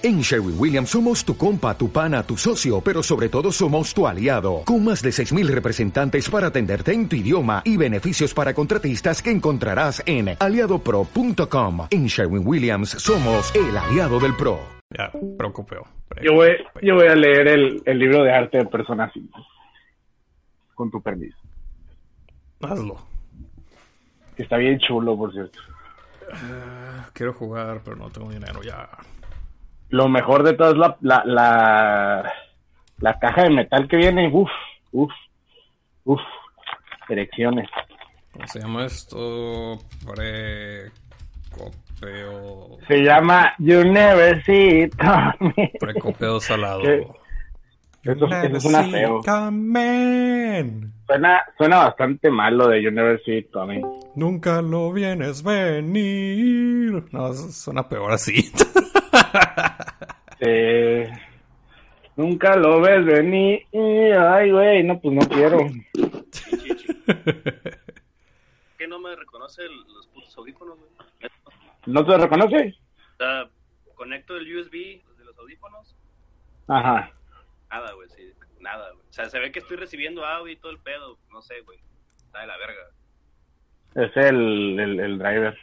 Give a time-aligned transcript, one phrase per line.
[0.00, 4.06] En Sherwin Williams somos tu compa, tu pana, tu socio, pero sobre todo somos tu
[4.06, 9.20] aliado, con más de 6.000 representantes para atenderte en tu idioma y beneficios para contratistas
[9.20, 11.88] que encontrarás en aliadopro.com.
[11.90, 14.60] En Sherwin Williams somos el aliado del PRO.
[14.96, 15.84] Ya, preocupeo.
[16.22, 19.36] Yo voy, yo voy a leer el, el libro de arte de Persona 5.
[20.74, 21.36] Con tu permiso.
[22.62, 22.98] Hazlo.
[24.36, 25.58] Que está bien chulo, por cierto.
[27.14, 28.88] Quiero jugar, pero no tengo dinero ya.
[29.90, 32.32] Lo mejor de todo es la, la, la,
[32.98, 34.28] la caja de metal que viene.
[34.32, 34.50] Uf,
[34.92, 35.10] uf,
[36.04, 36.20] uf.
[37.08, 37.68] Erecciones.
[38.32, 39.78] ¿Cómo se llama esto?
[40.04, 40.92] Precopeo.
[42.86, 45.70] Se llama You Never See It Coming.
[45.80, 46.82] Precopeo salado.
[46.82, 47.06] ¿Qué?
[48.04, 49.20] Eso, eso suena feo.
[49.24, 50.92] Coming.
[51.06, 53.82] Suena, suena bastante mal lo de You Never See It Coming.
[54.14, 57.04] Nunca lo vienes venir.
[57.10, 58.52] No, eso suena peor así.
[60.40, 61.10] Eh,
[62.14, 63.66] nunca lo ves venir.
[64.16, 65.58] Ay, güey, no, pues no quiero.
[68.78, 70.90] ¿Qué no me reconoce los putos audífonos, güey?
[71.86, 72.76] ¿No te reconoce?
[73.16, 73.48] Sea,
[73.96, 75.96] conecto el USB de los audífonos.
[76.68, 77.10] Ajá.
[77.68, 78.32] Nada, güey, sí.
[78.60, 79.04] Nada, güey.
[79.08, 81.18] O sea, se ve que estoy recibiendo audio y todo el pedo.
[81.32, 81.80] No sé, güey.
[82.26, 82.82] Está de la verga.
[83.94, 85.58] Es el, el, el driver.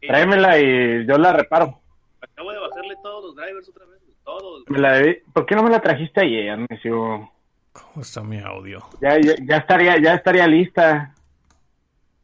[0.00, 1.80] Tráemela y yo la reparo.
[2.20, 4.00] Acabo de bajarle todos los drivers otra vez.
[4.24, 4.64] Todos.
[4.68, 7.30] Me la debí- ¿Por qué no me la trajiste ayer, necio?
[7.72, 8.80] ¿Cómo está mi audio?
[9.00, 11.14] Ya, ya, ya estaría, ya estaría lista.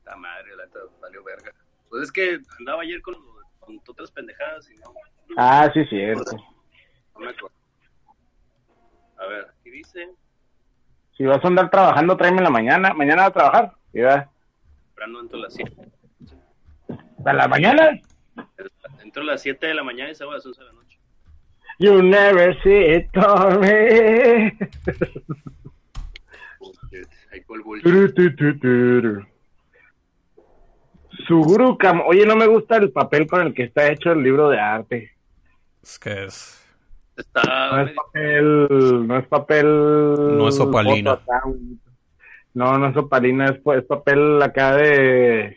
[0.04, 0.64] La madre, la
[1.00, 1.52] valió verga.
[1.88, 3.14] Pues es que andaba ayer con,
[3.60, 4.92] con otras pendejadas y no,
[5.36, 6.36] Ah, sí, cierto.
[7.14, 7.54] no me acuerdo.
[9.18, 10.08] A ver, aquí dice,
[11.16, 12.92] Si vas a andar trabajando, tráeme en la mañana.
[12.94, 13.72] ¿Mañana va a trabajar?
[13.92, 14.28] ¿Sí, va?
[14.86, 15.76] temprano entro a las 7.
[17.24, 17.90] ¿A la mañana?
[19.02, 20.98] Entro a las 7 de la mañana y salgo a las 11 de la noche.
[21.78, 24.58] You never see it coming.
[31.26, 34.48] Suguru Kam- Oye, no me gusta el papel con el que está hecho el libro
[34.48, 35.12] de arte.
[35.82, 36.58] Es que es.
[37.16, 39.66] Está No es papel, no es papel.
[40.38, 41.20] No es opalina.
[42.54, 45.56] No, no es opalina, es, es papel acá de.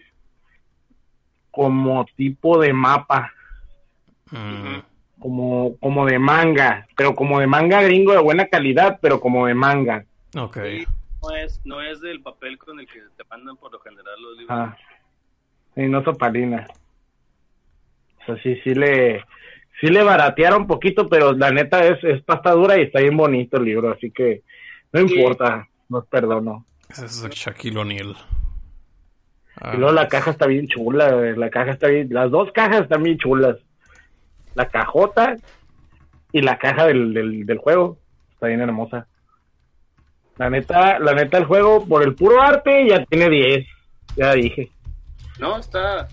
[1.56, 3.32] Como tipo de mapa,
[4.32, 4.80] mm,
[5.20, 9.54] como, como de manga, pero como de manga gringo de buena calidad, pero como de
[9.54, 10.04] manga.
[10.38, 10.58] ok.
[10.64, 10.86] Sí,
[11.24, 14.38] no es, no es del papel con el que te mandan por lo general los
[14.38, 14.58] libros.
[14.60, 14.78] Ah,
[15.74, 16.68] sí, no es opalina.
[18.22, 19.24] O sea, sí, sí le,
[19.80, 23.16] sí le baratearon un poquito, pero la neta es, es pasta dura y está bien
[23.18, 24.44] bonito el libro, así que
[24.92, 25.16] no Sí.
[25.16, 26.66] importa, los perdono.
[26.90, 28.16] Ese es Shaquille O'Neal.
[29.62, 32.52] Ah, Y luego la caja está bien chula, güey, la caja está bien, las dos
[32.52, 33.58] cajas están bien chulas.
[34.54, 35.36] La cajota
[36.32, 37.98] y la caja del, del, del juego
[38.34, 39.08] está bien hermosa.
[40.38, 43.66] La neta, la neta el juego por el puro arte ya tiene 10,
[44.18, 44.70] ya dije.
[45.40, 46.08] No, está.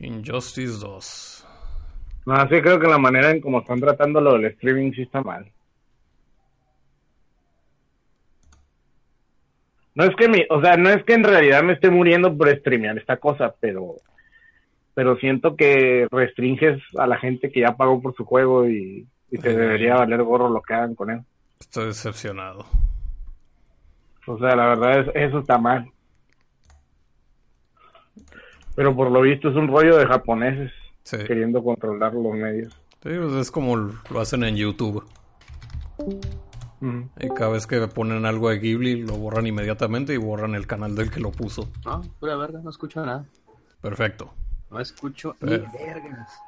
[0.00, 1.46] Injustice 2.
[2.26, 5.22] No, sí creo que la manera en cómo están tratando lo del streaming sí está
[5.22, 5.50] mal.
[9.98, 12.48] No es que mi, o sea, no es que en realidad me esté muriendo por
[12.56, 13.96] streamear esta cosa, pero
[14.94, 19.36] pero siento que restringes a la gente que ya pagó por su juego y, y
[19.36, 19.42] Sí.
[19.42, 21.20] debería valer gorro lo que hagan con él.
[21.60, 22.64] Estoy decepcionado.
[24.28, 25.90] O sea, la verdad es eso está mal.
[28.76, 30.72] Pero por lo visto es un rollo de japoneses
[31.02, 31.16] Sí.
[31.26, 32.72] queriendo controlar los medios.
[33.02, 35.02] Sí, pues es como lo hacen en YouTube.
[36.80, 40.94] Y cada vez que ponen algo de Ghibli lo borran inmediatamente y borran el canal
[40.94, 41.70] del que lo puso.
[41.84, 43.24] No, pura verga, no escucho nada.
[43.80, 44.32] Perfecto.
[44.70, 45.46] No escucho Eh.
[45.46, 46.38] ni vergas.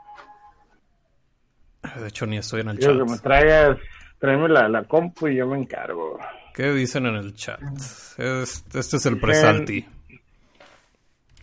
[2.00, 3.22] De hecho, ni estoy en el Quiero que me chat.
[3.22, 3.78] traigas,
[4.18, 6.18] tráeme la, la compu y yo me encargo.
[6.54, 7.60] ¿Qué dicen en el chat?
[7.62, 9.86] Es- este es el Dicen- presalti.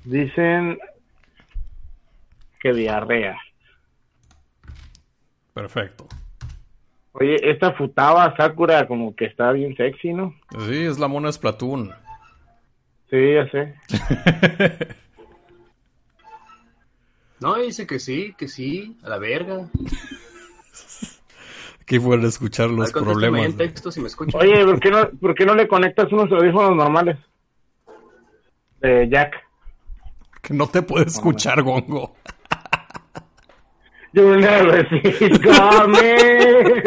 [0.06, 0.78] Dicen
[2.62, 3.38] que diarrea.
[5.54, 6.08] Perfecto.
[7.20, 10.36] Oye, esta Futaba Sakura como que está bien sexy, ¿no?
[10.68, 11.92] Sí, es la mona Splatoon.
[13.10, 13.74] Sí, ya sé.
[17.40, 19.70] No, dice que sí, que sí, a la verga.
[21.82, 23.46] Aquí pueden escuchar los Ay, problemas.
[23.46, 24.42] en texto si me escuchan.
[24.42, 27.18] Oye, ¿por qué no, por qué no le conectas unos audífonos normales?
[28.82, 29.36] De Jack.
[30.42, 32.16] Que no te puede escuchar, Gongo.
[34.14, 36.84] You never see it coming.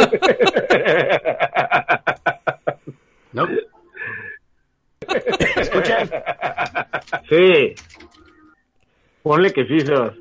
[3.32, 3.46] No.
[5.56, 6.10] ¿Me escuchan?
[7.28, 7.74] Sí.
[9.22, 10.14] Ponle que sí, Sebas.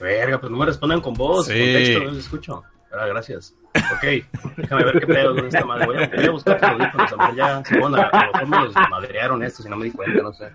[0.00, 1.52] Verga, pues no me respondan con voz, Sí.
[1.52, 2.62] con texto, no les escucho.
[2.92, 3.54] Ah, gracias.
[3.74, 4.04] Ok,
[4.58, 5.86] déjame ver qué pedo con esta madre.
[5.86, 9.64] Voy a, voy a buscar tus audífonos, a a lo mejor me los madrearon estos
[9.64, 10.50] y no me di cuenta, no sé.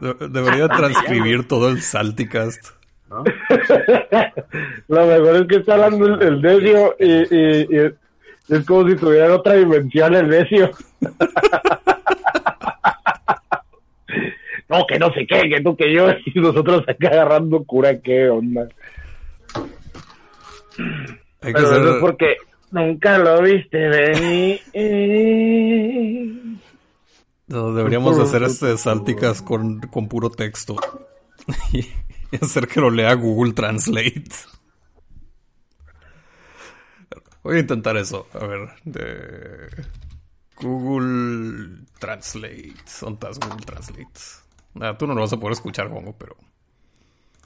[0.00, 2.68] De- debería transcribir todo el Salticast.
[3.10, 3.22] ¿No?
[4.88, 8.96] Lo mejor es que está hablando el, el necio y, y- y es como si
[8.96, 10.70] tuviera en otra dimensión el necio.
[14.68, 18.28] no, que no sé qué, que tú, que yo, y nosotros acá agarrando cura, qué
[18.28, 18.68] onda.
[21.40, 22.36] Hay que Pero hacer- eso es porque
[22.70, 24.60] nunca lo viste venir.
[27.46, 30.76] no, deberíamos hacer este Salticast con, con puro texto.
[32.34, 34.30] y hacer que lo lea Google Translate.
[37.42, 38.26] Voy a intentar eso.
[38.32, 39.68] A ver, de
[40.56, 42.74] Google Translate.
[43.00, 44.20] ¿Dónde Google Translate?
[44.74, 46.36] Nada, tú no lo vas a poder escuchar, Hongo, pero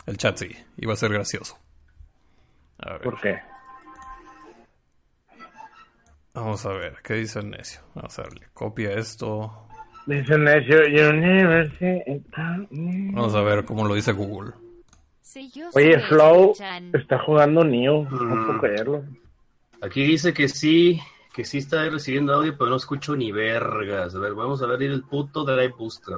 [0.06, 0.50] el chat sí.
[0.76, 1.58] Y va a ser gracioso.
[2.78, 3.02] A ver.
[3.02, 3.38] ¿Por qué?
[6.32, 7.80] Vamos a ver, ¿qué dice el necio?
[7.94, 9.66] Vamos a darle copia esto.
[10.06, 10.76] Dice el necio.
[13.12, 14.52] Vamos a ver cómo lo dice Google.
[15.74, 16.54] Oye, Flow
[16.92, 18.46] está jugando Neo, no Mm.
[18.46, 19.04] puedo creerlo.
[19.80, 21.00] Aquí dice que sí,
[21.34, 24.14] que sí está recibiendo audio, pero no escucho ni vergas.
[24.14, 26.16] A ver, vamos a ver el puto Drive Booster.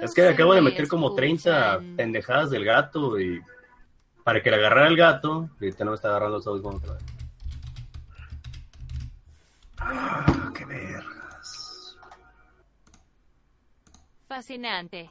[0.00, 3.40] Es que acabo de meter como escuchan, 30 pendejadas del gato y
[4.22, 6.94] para que le agarrara el gato, y ahorita no me está agarrando los audífonos otra
[6.94, 7.02] vez.
[9.78, 11.96] Ah, qué vergas.
[14.28, 15.10] Fascinante.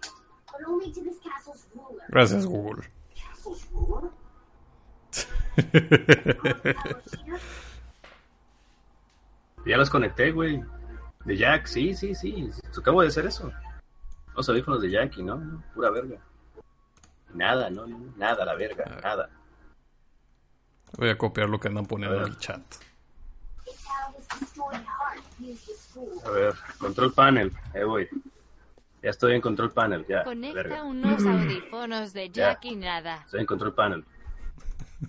[2.09, 2.89] Gracias, Google.
[9.65, 10.63] Ya los conecté, güey.
[11.25, 12.49] De Jack, sí, sí, sí.
[12.77, 13.51] Acabo de hacer eso.
[14.35, 16.19] Los audífonos de Jack y no, no, pura verga.
[17.33, 19.29] Nada, no, no, nada, la verga, nada.
[20.97, 22.61] Voy a copiar lo que andan poniendo en el chat.
[26.25, 28.07] A ver, control panel, eh, voy.
[29.07, 30.25] Ya estoy en control panel, ya.
[30.25, 30.83] Conecta verga.
[30.83, 32.49] unos audífonos de Ya.
[32.51, 33.21] Jack y nada.
[33.23, 34.03] Estoy en control panel.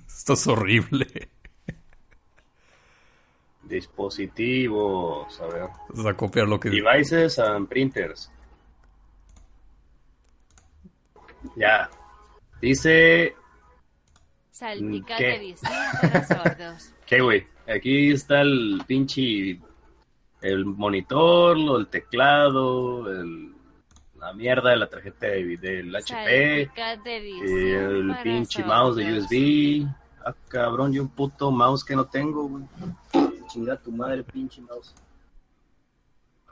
[0.06, 1.29] Esto es horrible.
[3.65, 5.69] Dispositivos, a ver.
[5.89, 8.31] Vamos a copiar lo que Devices and printers.
[11.56, 11.91] Ya.
[12.61, 13.35] Dice
[14.61, 16.94] para sordos.
[17.05, 17.49] ¿Qué, güey?
[17.67, 19.59] Aquí está el pinche.
[20.41, 23.57] El monitor, el teclado, el-
[24.19, 26.70] la mierda de la tarjeta de, del HP,
[27.44, 29.19] el pinche mouse de.
[29.19, 29.87] USB.
[30.25, 32.65] Ah, cabrón, y un puto mouse que no tengo, güey.
[33.49, 34.94] Chinga tu madre, pinche mouse.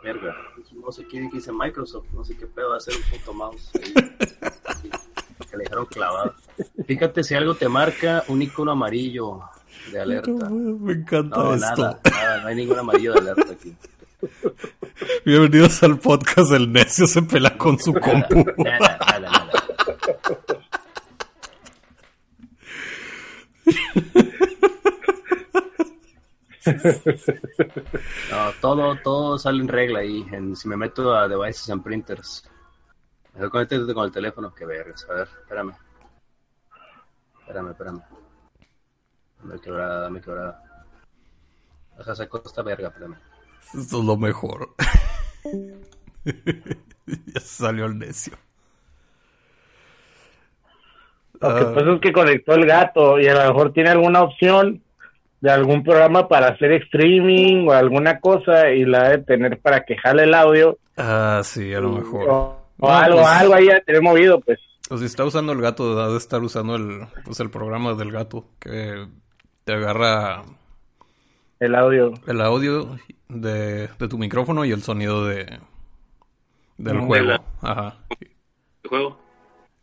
[0.02, 3.02] Verga, pinche mouse aquí que dice Microsoft, no sé qué pedo va a ser un
[3.02, 3.70] puto mouse.
[3.74, 4.90] ahí.
[5.50, 6.34] que le dejaron clavado.
[6.86, 9.40] Fíjate si algo te marca un icono amarillo
[9.92, 10.48] de alerta.
[10.48, 11.76] Me encanta No, esto.
[11.76, 13.74] nada, nada, no hay ningún amarillo de alerta aquí.
[15.24, 18.44] Bienvenidos al podcast El Necio se pela con su compu.
[26.66, 30.26] No, todo, todo sale en regla ahí.
[30.56, 32.48] Si me meto a Devices and Printers.
[33.34, 34.52] Mejor conéctate con el teléfono.
[34.52, 35.06] Que vergas.
[35.08, 35.74] A ver, espérame.
[37.40, 38.02] Espérame, espérame.
[39.40, 40.62] Dame quebrada, dame quebrada.
[41.96, 43.16] Deja sacar esta verga, espérame.
[43.74, 44.70] Esto es lo mejor.
[46.24, 48.34] ya salió el necio.
[51.40, 54.22] Lo que Ah, pasa es que conectó el gato y a lo mejor tiene alguna
[54.22, 54.82] opción
[55.40, 59.96] de algún programa para hacer streaming o alguna cosa y la de tener para que
[59.98, 62.28] jale el audio ah, sí, a lo mejor.
[62.28, 62.34] o,
[62.78, 64.58] o No, algo, pues- algo ahí tener movido, pues.
[64.88, 68.12] O si está usando el gato, ha de estar usando el, pues el programa del
[68.12, 69.06] gato que
[69.64, 70.44] te agarra
[71.58, 72.14] El audio.
[72.28, 72.96] el audio
[73.28, 75.58] de, de tu micrófono y el sonido de
[76.78, 77.26] del juego.
[77.26, 77.96] De la- Ajá.
[78.82, 79.18] ¿Qué juego?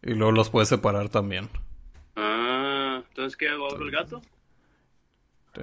[0.01, 1.49] Y luego los puedes separar también.
[2.15, 3.67] Ah, entonces, ¿qué hago?
[3.69, 4.21] ¿Abro el gato?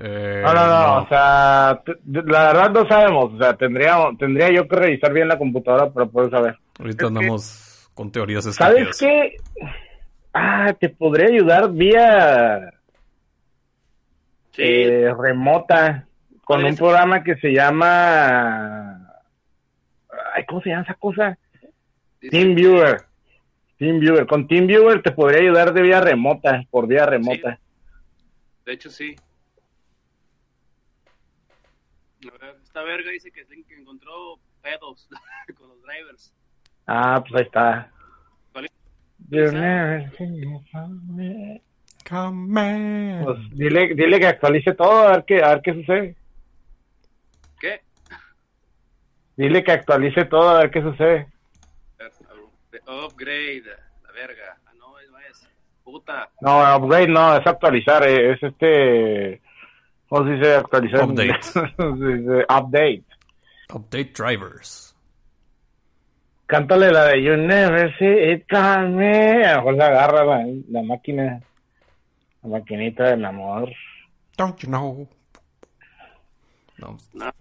[0.01, 1.03] Eh, No, no, no, no.
[1.03, 5.39] o sea, la verdad no sabemos, o sea, tendría, tendría yo que revisar bien la
[5.39, 6.59] computadora para poder saber.
[6.79, 8.99] Ahorita andamos con teorías ¿Sabes estúpidas.
[8.99, 9.37] qué?
[10.33, 12.73] Ah, te podría ayudar vía
[14.53, 16.07] Sí, eh, remota
[16.51, 19.09] con un programa que se llama...
[20.35, 21.39] Ay, ¿cómo se llama esa cosa?
[22.21, 23.03] dice- TeamViewer.
[23.79, 24.27] TeamViewer.
[24.27, 27.61] Con TeamViewer te podría ayudar de vía remota, por vía remota.
[28.65, 29.15] De hecho, sí.
[32.65, 33.47] Esta verga dice que,
[33.79, 35.09] encontró pedos
[35.57, 36.33] con los drivers.
[36.85, 37.93] Ah, pues ahí está.
[43.23, 46.17] Pues dile, dile que actualice todo, a ver qué, a ver qué sucede.
[47.61, 47.83] ¿Qué?
[49.41, 51.27] Dile que actualice todo, a ver qué sucede.
[52.87, 53.63] Upgrade,
[54.05, 54.59] la verga.
[54.67, 55.49] Ah, no, no es.
[55.83, 56.29] Puta.
[56.43, 59.41] No, upgrade no, es actualizar, eh, es este...
[60.11, 61.01] ¿Cómo se dice actualizar?
[61.01, 62.45] en Update.
[62.55, 63.05] update.
[63.73, 64.95] Update drivers.
[66.45, 69.43] Cántale la de You Never See It Coming.
[69.43, 71.41] A lo mejor la agarra la, la máquina,
[72.43, 73.73] la maquinita del amor.
[74.37, 75.09] Don't you know?
[76.77, 77.33] No, No,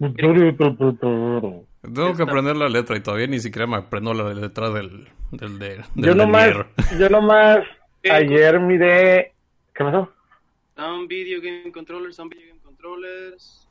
[1.81, 5.59] tengo que aprender la letra y todavía ni siquiera me aprendo la letra del, del,
[5.59, 6.49] de, del Yo nomás,
[6.99, 7.59] yo nomás
[8.09, 9.33] ayer miré...
[9.73, 10.11] ¿Qué pasó?
[10.75, 13.65] Some video game controllers, some video game controllers.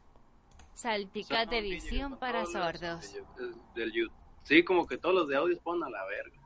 [1.13, 3.13] Video edición para sordos.
[3.37, 4.15] del- Del YouTube.
[4.45, 6.39] Sí, como que todos los de audio ponen a la verga.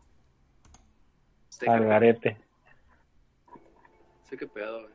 [1.48, 2.38] Sé que, Algarete.
[4.24, 4.94] sé que pedo, güey.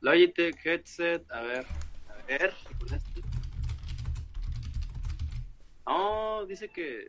[0.00, 1.66] Logitech, headset, a ver.
[2.08, 3.11] A ver, con.
[5.94, 7.08] Oh, dice que.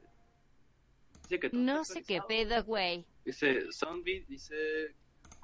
[1.23, 1.49] Dice que.
[1.53, 3.05] No sé qué pedo, güey.
[3.23, 4.55] Dice, Zombie, dice.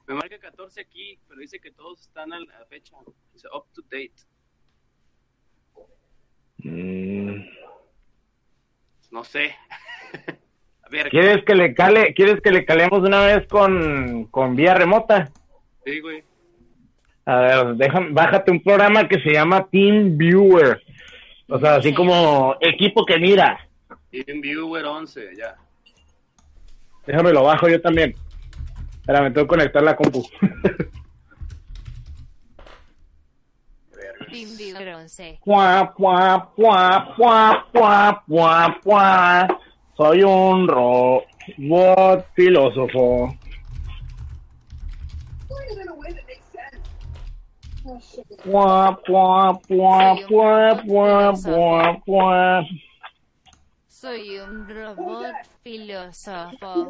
[0.08, 2.98] Me marca 14 aquí, pero dice que todos están a la fecha.
[3.34, 4.12] Dice, up to date.
[6.58, 7.46] Mm.
[9.12, 9.56] No sé.
[10.84, 14.74] a ver, ¿Quieres que le cale, quieres que le calemos una vez con, con vía
[14.74, 15.32] remota?
[15.86, 16.24] sí, güey.
[17.26, 20.82] A ver, déjame, bájate un programa que se llama Team Viewer.
[21.50, 23.68] O sea, así como equipo que mira.
[24.12, 25.56] TeamViewer 11, ya.
[27.08, 28.16] Déjame lo bajo yo también.
[29.02, 30.24] Espera, me tengo que conectar la compu.
[33.96, 34.26] Verga.
[34.30, 35.40] Team Viewer 11.
[35.44, 39.48] Puá, puá, puá, puá, puá, puá, puá.
[39.98, 43.36] Soy un robot filósofo.
[53.88, 56.90] Soy un robot filósofo.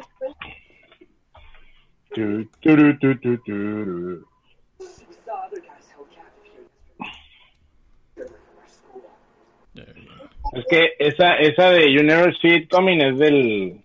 [10.52, 13.80] Es que esa, esa de You Never See It Coming es del,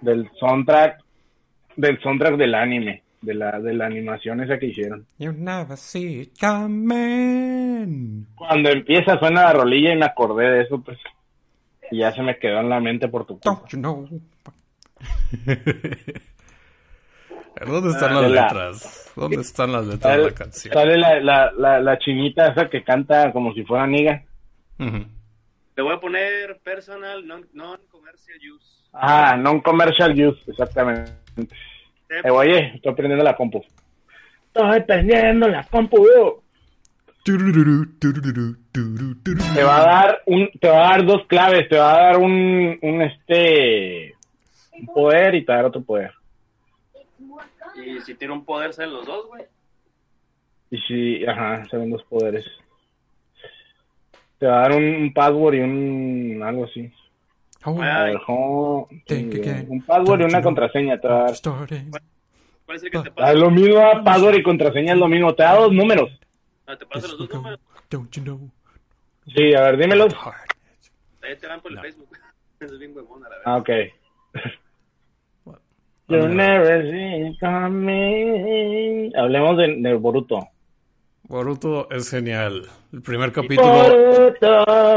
[0.00, 1.00] del soundtrack,
[1.76, 5.06] del soundtrack del anime, de la, de la animación esa que hicieron.
[5.18, 8.26] You never see it coming.
[8.34, 10.98] Cuando empieza suena la rolilla y me acordé de eso, pues.
[11.90, 13.50] Y ya se me quedó en la mente por tu culpa.
[13.50, 14.08] Don't you know?
[17.66, 19.12] ¿Dónde están Ah, las la- letras?
[19.16, 20.74] ¿Dónde están las letras de Sale, la canción?
[20.74, 24.22] sale la, la, la, la chinita esa que canta como si fuera niga.
[24.78, 25.06] Ujú.
[25.76, 28.66] Le voy a poner personal, non- non-commercial use.
[28.92, 31.12] Ah, non-commercial use, exactamente.
[32.08, 33.62] Eh, oye, estoy prendiendo la compu.
[34.46, 36.06] Estoy prendiendo la compu.
[37.24, 37.86] Tururu.
[39.54, 42.18] Te va a dar un, te va a dar dos claves, te va a dar
[42.18, 44.14] un, un este
[44.78, 46.12] un poder y te va a dar otro poder.
[47.74, 49.44] Y si tiene un poder, salen los dos, güey.
[50.70, 52.44] Y si, ajá, son dos poderes.
[54.38, 56.92] Te va a dar un, un password y un algo así.
[57.66, 57.72] Oh,
[59.68, 61.34] un password y una you contraseña te va a dar.
[61.34, 61.90] starting.
[62.64, 63.32] ¿Cuál es el que te Ah, pasa?
[63.32, 65.34] Es lo mismo, password y contraseña es lo mismo.
[65.34, 66.10] Te da dos números.
[66.66, 67.60] Ah, te pasa los dos números.
[67.90, 68.50] Don't you know?
[69.34, 70.14] Sí, a ver, dímelos.
[70.14, 70.34] Hard.
[71.22, 71.82] Ahí te van por el No.
[71.82, 72.08] Facebook.
[72.60, 73.70] es bien huevón, a la Ah, ok.
[75.44, 75.58] What?
[76.08, 79.10] You never see it coming.
[79.16, 80.40] Hablemos de, de Boruto.
[81.26, 82.66] Boruto es genial.
[82.92, 83.82] El primer capítulo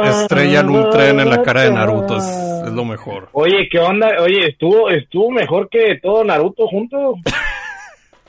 [0.03, 2.17] estrellan un tren en la cara de Naruto.
[2.17, 2.25] Es,
[2.67, 3.29] es lo mejor.
[3.31, 4.09] Oye, ¿qué onda?
[4.21, 7.15] Oye, estuvo, estuvo mejor que todo Naruto junto.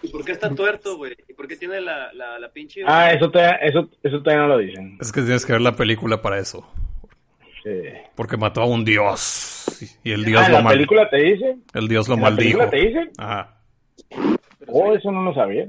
[0.00, 1.16] ¿Y por qué está tuerto, güey?
[1.28, 2.82] ¿Y por qué tiene la, la, la pinche...
[2.86, 4.96] Ah, eso todavía, eso, eso todavía no lo dicen.
[5.00, 6.64] Es que tienes que ver la película para eso.
[7.64, 7.70] Sí.
[8.14, 9.66] Porque mató a un dios.
[10.04, 11.56] Y el dios Ah, lo ¿la mal- película te dice?
[11.74, 12.58] El dios lo ¿En la maldijo.
[12.60, 13.10] película te dice?
[13.18, 13.56] Ajá.
[14.68, 15.66] Oh, eso no lo sabía.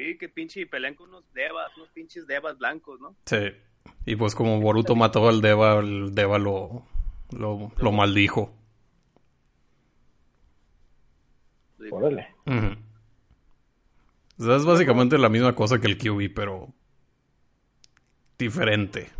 [0.00, 3.14] Sí, que pinche pelean con unos devas, unos pinches devas blancos, ¿no?
[3.26, 3.52] Sí.
[4.06, 6.86] Y pues como Boruto mató al Deva, el Deva lo,
[7.32, 8.50] lo, lo maldijo.
[11.90, 12.28] Órale.
[12.46, 12.78] Ujú.
[14.38, 16.72] O sea, es básicamente la misma cosa que el QB, pero
[18.38, 19.10] diferente.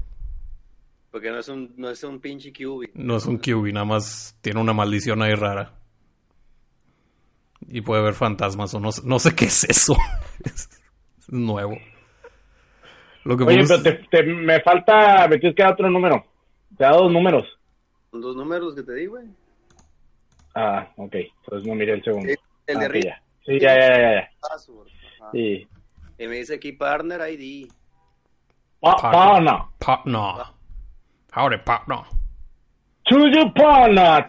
[1.10, 2.92] Porque no es un, no es un pinche QB.
[2.94, 5.78] No es un QB, nada más tiene una maldición ahí rara.
[7.70, 9.96] Y puede ver fantasmas o no, sé- no sé qué es eso.
[10.44, 10.68] es
[11.28, 11.78] nuevo.
[13.24, 16.24] Lo que Oye, pero te, te- me falta, me tienes que dar otro número.
[16.76, 17.44] Te da dos números.
[18.10, 19.26] Son dos números que te di, güey.
[20.54, 21.14] Ah, ok.
[21.14, 22.28] Entonces no miré el segundo.
[22.66, 23.22] El Ah, de Rick ya.
[23.46, 24.30] Sí, ya, ya, ya, ya.
[25.32, 25.68] Sí.
[26.18, 27.68] Y me dice aquí Partner ID.
[28.80, 29.72] Pa, pa, no.
[29.78, 30.46] Partner.
[31.34, 31.98] Howdy, partner.
[33.04, 34.28] To your partner.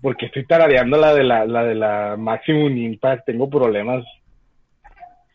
[0.00, 4.04] Porque estoy tarareando la de la, la de la Maximum Impact, tengo problemas.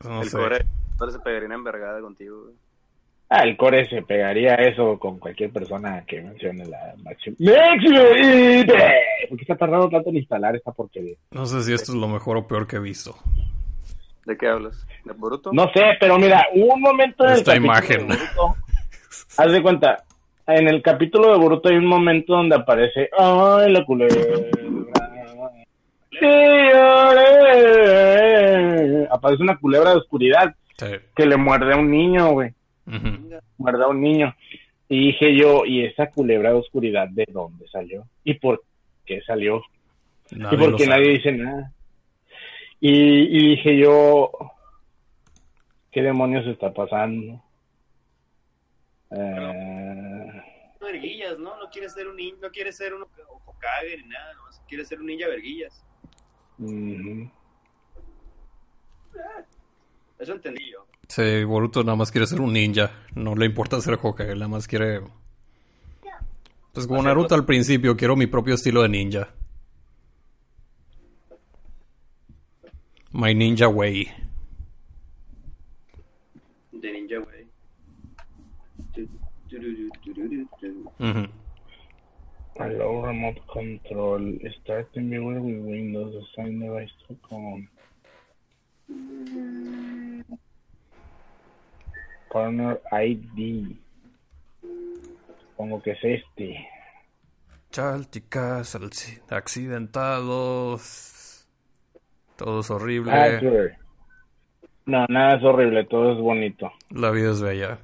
[0.03, 0.37] No el sé.
[0.37, 0.65] core,
[0.97, 2.55] core se pegaría una envergada contigo, güey.
[3.29, 7.37] Ah, el core se pegaría eso con cualquier persona que mencione la Maximum.
[7.39, 9.29] Maximum Impact.
[9.29, 11.15] ¿Por qué está tardando tanto en instalar esta porquería?
[11.31, 13.15] No sé si esto es lo mejor o peor que he visto.
[14.27, 14.85] ¿De qué hablas?
[15.05, 15.51] ¿De Boruto?
[15.53, 18.07] No sé, pero mira, hubo un momento en el Esta capítulo imagen.
[18.09, 18.55] de Boruto.
[19.37, 20.03] Haz de cuenta,
[20.47, 24.15] en el capítulo de Boruto hay un momento donde aparece, ay, la culebra.
[26.19, 26.25] Sí,
[27.77, 29.07] ole".
[29.09, 30.87] Aparece una culebra de oscuridad Sí.
[31.15, 32.51] que le muerde a un niño, güey.
[33.57, 34.35] Muerde a un niño.
[34.89, 38.03] Y dije yo, ¿y esa culebra de oscuridad de dónde salió?
[38.25, 38.61] ¿Y por
[39.05, 39.61] qué salió?
[40.31, 41.71] Nadie y porque nadie dice nada.
[42.79, 44.31] Y, y dije yo,
[45.91, 47.41] ¿qué demonios está pasando?
[49.11, 50.43] Eh,
[50.79, 51.57] verguillas, ¿no?
[51.57, 53.03] No quiere ser un ninja, no quiere ser un
[53.45, 55.83] Hokage ni nada, nomás quiere ser un ninja verguillas.
[60.19, 60.85] Eso entendí yo.
[61.07, 62.91] Sí, Boruto nada más quiere ser un ninja.
[63.15, 65.01] No le importa ser Hokage, nada más quiere...
[66.73, 69.29] Pues como Naruto al principio, quiero mi propio estilo de ninja.
[73.13, 74.11] My Ninja Way.
[76.71, 77.19] De ninja,
[78.93, 79.07] tu,
[80.59, 80.91] tu.
[80.99, 81.27] Ujú.
[82.59, 84.37] Allow remote control.
[84.61, 86.13] Starting viewer with Windows.
[86.23, 87.67] Assign device to com.
[92.31, 93.77] Partner ID.
[95.55, 96.67] Supongo que es este.
[97.71, 101.13] Chálticas, alci- accidentados.
[102.37, 103.11] Todo es horrible.
[103.11, 103.71] Password.
[104.85, 106.71] No, nada es horrible, todo es bonito.
[106.91, 107.79] La vida es bella.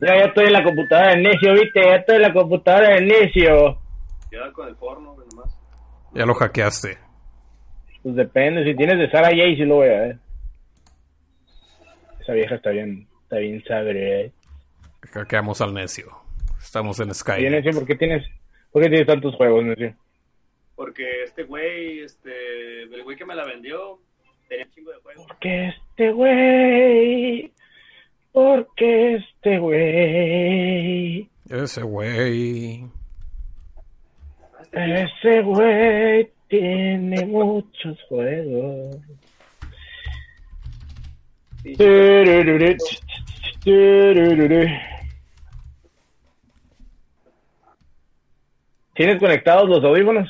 [0.00, 3.06] Ya, ya estoy en la computadora del necio, viste, ya estoy en la computadora del
[3.06, 3.78] necio.
[4.30, 5.56] Queda con el porno, nomás.
[6.14, 6.98] Ya lo hackeaste.
[8.02, 10.18] Pues depende, si tienes de Sara J, sí lo voy a ver.
[12.20, 14.32] Esa vieja está bien, está bien sabre.
[15.12, 16.06] Hackeamos al necio.
[16.58, 17.50] Estamos en Skype.
[17.50, 18.26] necio, ¿por qué tienes,
[18.72, 19.94] por qué tienes tantos juegos, necio?
[20.76, 23.98] Porque este güey, este, el güey que me la vendió,
[24.48, 25.26] tenía un chingo de juegos.
[25.28, 27.52] Porque este güey,
[28.32, 32.84] porque este güey, Ese güey.
[34.72, 38.96] ese güey tiene muchos juegos.
[48.94, 50.28] ¿Tienes conectados los audífonos?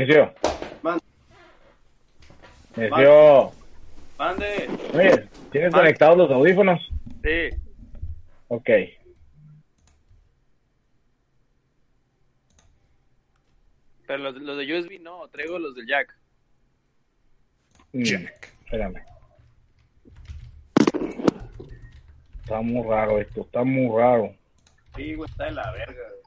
[0.00, 0.32] Necio.
[0.82, 0.98] Man-
[2.74, 3.52] Necio.
[4.18, 4.68] Mande.
[4.94, 6.80] Oye, ¿tienes conectados los audífonos?
[7.22, 7.50] Sí.
[8.48, 8.70] Ok.
[14.06, 16.16] Pero los, los de USB no, traigo los del Jack.
[17.92, 18.02] Mm,
[18.64, 19.02] Espérame.
[22.42, 24.34] Está muy raro esto, está muy raro.
[24.96, 25.92] Sí, güey, está de la verga.
[26.08, 26.19] güey.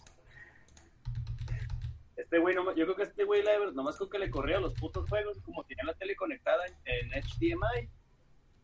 [2.34, 3.44] Este güey, no, yo creo que este güey,
[3.76, 7.22] nomás con que le corría los putos juegos, como tenía la tele conectada en, en
[7.22, 7.90] HDMI,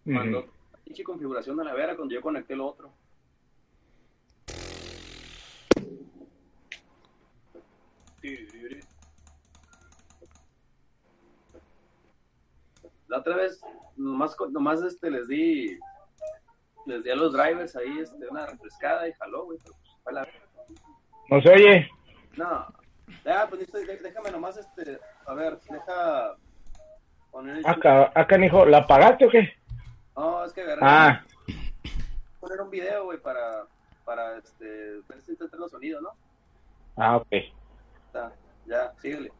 [0.07, 0.47] Ujú.
[0.71, 2.91] la pinche configuración a la verga cuando yo conecté lo otro.
[13.07, 13.61] La otra vez,
[13.95, 15.77] nomás, nomás este, les di
[16.87, 19.59] les di a los drivers ahí este, una refrescada y jaló, güey.
[19.63, 20.27] pero, pues, fue la.
[21.29, 21.89] No se oye.
[22.35, 22.78] No.
[23.25, 23.67] Ya, pues
[24.01, 24.99] déjame nomás este.
[25.25, 26.35] A ver, deja
[27.31, 27.67] poner el.
[27.67, 29.53] Acá, acá, hijo, ¿la apagaste o qué?
[30.15, 30.81] No, es que agarré.
[30.83, 31.21] Ah,
[32.39, 33.65] Poner un video, güey, para.
[34.05, 34.65] Para este.
[35.07, 36.09] Ver si está los sonidos, ¿no?
[36.97, 37.27] ah, ok,
[38.07, 38.31] Está.
[38.65, 39.31] Ya, síguele.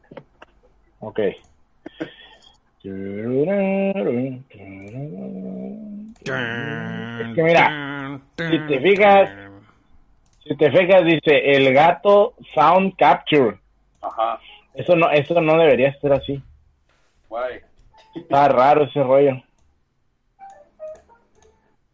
[1.00, 1.18] ok.
[1.20, 1.36] Es
[7.34, 9.30] que mira, si te fijas,
[10.42, 13.58] si te fijas, dice el gato sound capture.
[14.00, 14.40] Ajá.
[14.74, 16.42] Eso no, eso no debería ser así.
[17.28, 17.60] Guay.
[18.14, 19.42] Está raro ese rollo.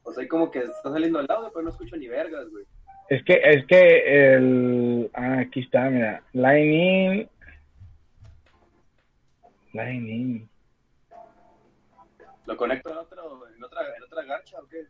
[0.03, 2.65] O sea, como que está saliendo al audio, pero no escucho ni vergas, güey.
[3.09, 5.11] Es que, es que el.
[5.15, 6.23] Ah, aquí está, mira.
[6.33, 7.31] Line in.
[9.73, 10.51] Line in.
[12.47, 14.87] ¿Lo conecto en, otro, en, otra, en otra garcha o qué?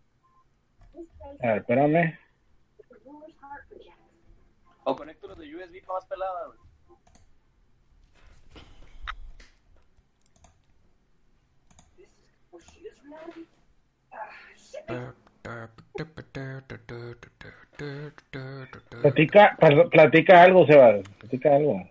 [1.42, 2.18] A ver, espérame.
[4.84, 6.65] ¿O conecto los de USB para más pelada, güey?
[19.02, 21.02] Platica, pla- platica algo, Sebas.
[21.18, 21.82] Platica algo.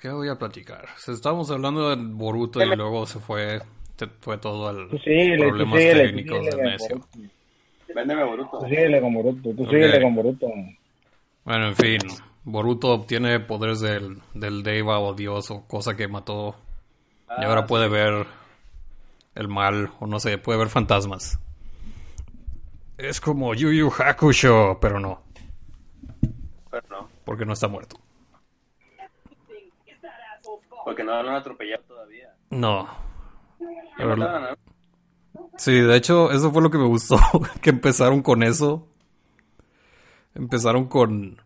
[0.00, 0.84] ¿Qué voy a platicar?
[1.06, 3.58] Estábamos hablando de Boruto y luego se fue,
[3.96, 7.00] se fue todo al síguele, problemas síguele, tú técnicos síguele, del necio.
[7.94, 8.58] Véndeme Boruto.
[8.58, 9.50] Tú síguele con Boruto.
[9.54, 9.70] Tú Ok.
[9.70, 10.46] síguele con Boruto.
[11.44, 11.98] Bueno, en fin,
[12.44, 16.56] Boruto obtiene poderes del, del Deva o Dios o cosa que mató
[17.40, 18.26] y ahora puede ver
[19.34, 21.38] el mal o no sé, puede ver fantasmas.
[22.96, 25.22] Es como Yu Yu Hakusho, pero no,
[26.70, 27.96] Pero no, porque no está muerto.
[30.84, 32.34] porque no lo han atropellado todavía.
[32.50, 32.86] No.
[33.96, 34.16] Pero
[35.56, 37.16] Sí, de hecho, eso fue lo que me gustó,
[37.62, 38.86] que empezaron con eso.
[40.34, 41.40] Empezaron con...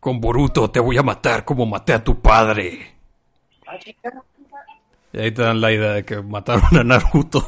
[0.00, 2.96] Con Boruto, te voy a matar como maté a tu padre.
[5.12, 7.42] Y ahí te dan la idea de que mataron a Naruto.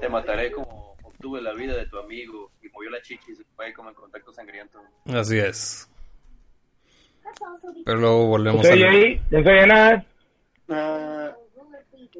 [0.00, 3.44] Te mataré como obtuve la vida de tu amigo y movió la chichi y se
[3.56, 4.80] fue como en contacto sangriento.
[5.06, 5.90] Así es.
[7.84, 8.88] Pero luego volvemos ¿Estoy al...
[8.94, 9.20] ahí?
[9.30, 10.06] ¿No estoy en nada?
[10.68, 11.32] Ah,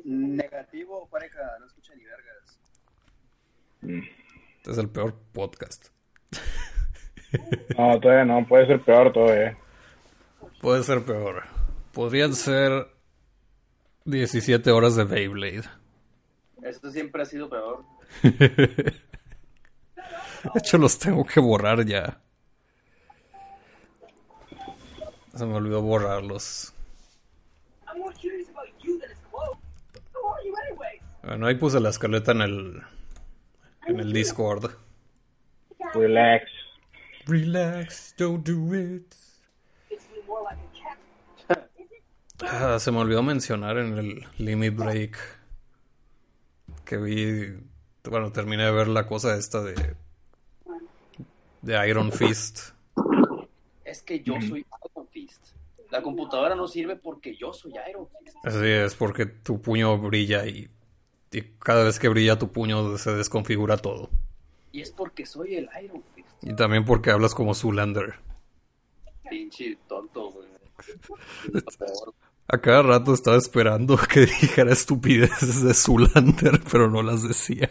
[0.05, 2.59] negativo, pareja, no escucha ni vergas.
[4.57, 5.89] Este es el peor podcast.
[7.77, 8.47] No, todavía no.
[8.47, 9.57] Puede ser peor todavía.
[10.61, 11.58] Puede ser peor.
[11.99, 12.87] Podrían ser
[14.05, 15.65] 17 horas de Beyblade.
[16.63, 17.85] Esto siempre ha sido peor.
[18.23, 18.93] De
[20.55, 22.21] hecho, los tengo que borrar ya.
[25.35, 26.73] Se me olvidó borrarlos.
[31.25, 32.81] Bueno, ahí puse la escaleta en el
[33.89, 34.71] en el Discord.
[35.95, 36.49] Relax.
[37.27, 39.18] Relax, don't do it.
[42.43, 45.19] Ah, se me olvidó mencionar en el Limit Break
[46.85, 47.53] que vi,
[48.05, 49.97] bueno, terminé de ver la cosa esta de
[51.63, 52.71] de Iron Fist.
[53.85, 55.49] Es que yo soy Iron Fist.
[55.91, 58.37] La computadora no sirve porque yo soy Iron Fist.
[58.45, 60.69] Así es, porque tu puño brilla y,
[61.31, 64.11] y cada vez que brilla tu puño se desconfigura todo.
[64.73, 66.29] Y es porque soy el Iron Fist.
[66.43, 68.15] Y también porque hablas como Zulander.
[69.29, 70.49] Pinche tonto, güey.
[72.51, 77.71] A cada rato estaba esperando que dijera estupideces de Zulander, pero no las decía.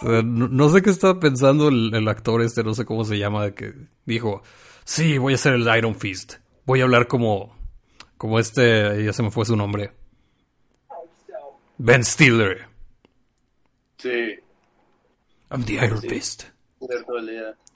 [0.00, 3.04] O sea, no, no sé qué estaba pensando el, el actor este, no sé cómo
[3.04, 3.74] se llama, que
[4.06, 4.42] dijo,
[4.84, 6.34] sí, voy a ser el Iron Fist.
[6.64, 7.56] Voy a hablar como,
[8.16, 9.92] como este, ya se me fue su nombre.
[11.78, 12.68] Ben Stiller.
[13.98, 14.38] Sí,
[15.50, 16.44] I'm the Iron Fist.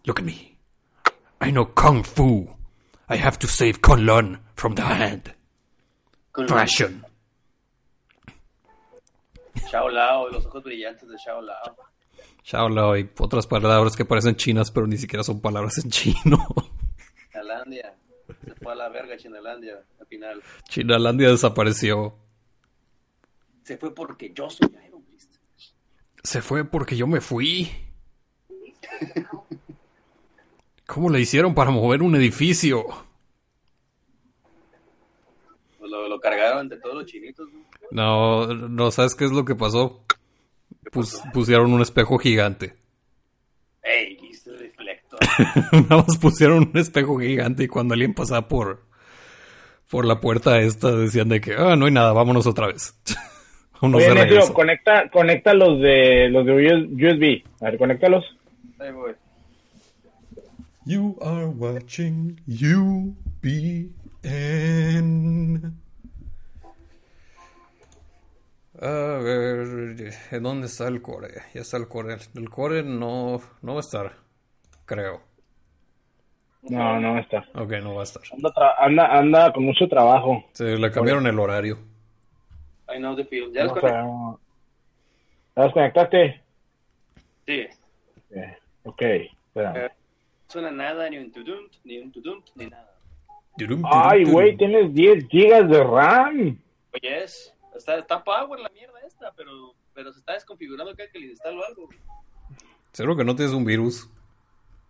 [0.05, 0.57] Look at me.
[1.41, 2.49] I know Kung Fu.
[3.09, 5.33] I have to save Kunlun from the hand.
[6.49, 7.05] Fashion.
[9.71, 11.77] Shao Lao, los ojos brillantes de Shao Lao.
[12.47, 16.47] Shaolao y otras palabras que parecen chinas, pero ni siquiera son palabras en chino.
[17.33, 17.97] Chinalandia.
[18.45, 20.43] Se fue a la verga Chinalandia al final.
[20.69, 22.17] Chinalandia desapareció.
[23.65, 25.35] Se fue porque yo soy Iron Fist.
[26.23, 27.69] Se fue porque yo me fui.
[30.87, 32.85] ¿Cómo le hicieron para mover un edificio?
[35.79, 37.49] Pues lo, lo cargaron entre todos los chinitos.
[37.91, 38.47] ¿no?
[38.47, 40.05] No, no, ¿sabes qué es lo que pasó?
[40.93, 42.75] Pus- pusieron un espejo gigante.
[43.83, 44.17] ¡Ey!
[44.21, 45.19] ¿Viste el reflector?
[45.73, 48.85] Nada más pusieron un espejo gigante y cuando alguien pasaba por,
[49.91, 52.99] por la puerta esta decían de que, ah, no hay nada, vámonos otra vez.
[53.81, 57.45] vámonos Oye, de conecta, conecta los de los de USB.
[57.61, 58.25] A ver, conéctalos.
[58.79, 59.13] Ahí voy.
[60.87, 63.93] You are watching UBN.
[68.81, 71.43] A ver, ¿en dónde está el core?
[71.55, 72.19] Ya está el core.
[72.37, 74.13] El core no, no va a estar,
[74.85, 75.23] creo.
[76.63, 77.45] No, no está.
[77.55, 78.23] Ok, no va a estar.
[78.33, 80.45] Anda, anda, anda con mucho trabajo.
[80.53, 81.79] Se le cambiaron el horario.
[82.95, 83.53] I know the feel.
[83.53, 83.99] ¿Ya los O conecté?
[83.99, 84.07] sea,
[85.57, 86.43] ¿Ya los conectaste?
[87.45, 87.67] Sí.
[88.85, 89.96] Ok, espera.
[90.47, 92.93] No suena nada, ni un tudunt, ni un tudunt, ni nada.
[93.91, 96.59] Ay, güey, tienes 10 gigas de RAM.
[96.93, 97.53] Oye, es.
[97.75, 101.65] Está, está power la mierda esta, pero, pero se está desconfigurando cada que le instalo
[101.67, 101.89] algo.
[102.93, 104.09] Seguro que no tienes un virus.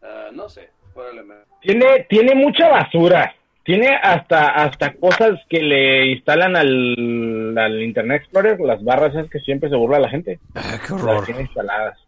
[0.03, 1.47] Ah, no sé, probablemente.
[1.62, 3.35] Tiene, tiene mucha basura.
[3.64, 9.40] Tiene hasta, hasta cosas que le instalan al, al Internet Explorer, las barras esas que
[9.40, 10.38] siempre se burla la gente.
[10.55, 11.25] Ah, qué Las horror.
[11.25, 11.99] tiene instaladas.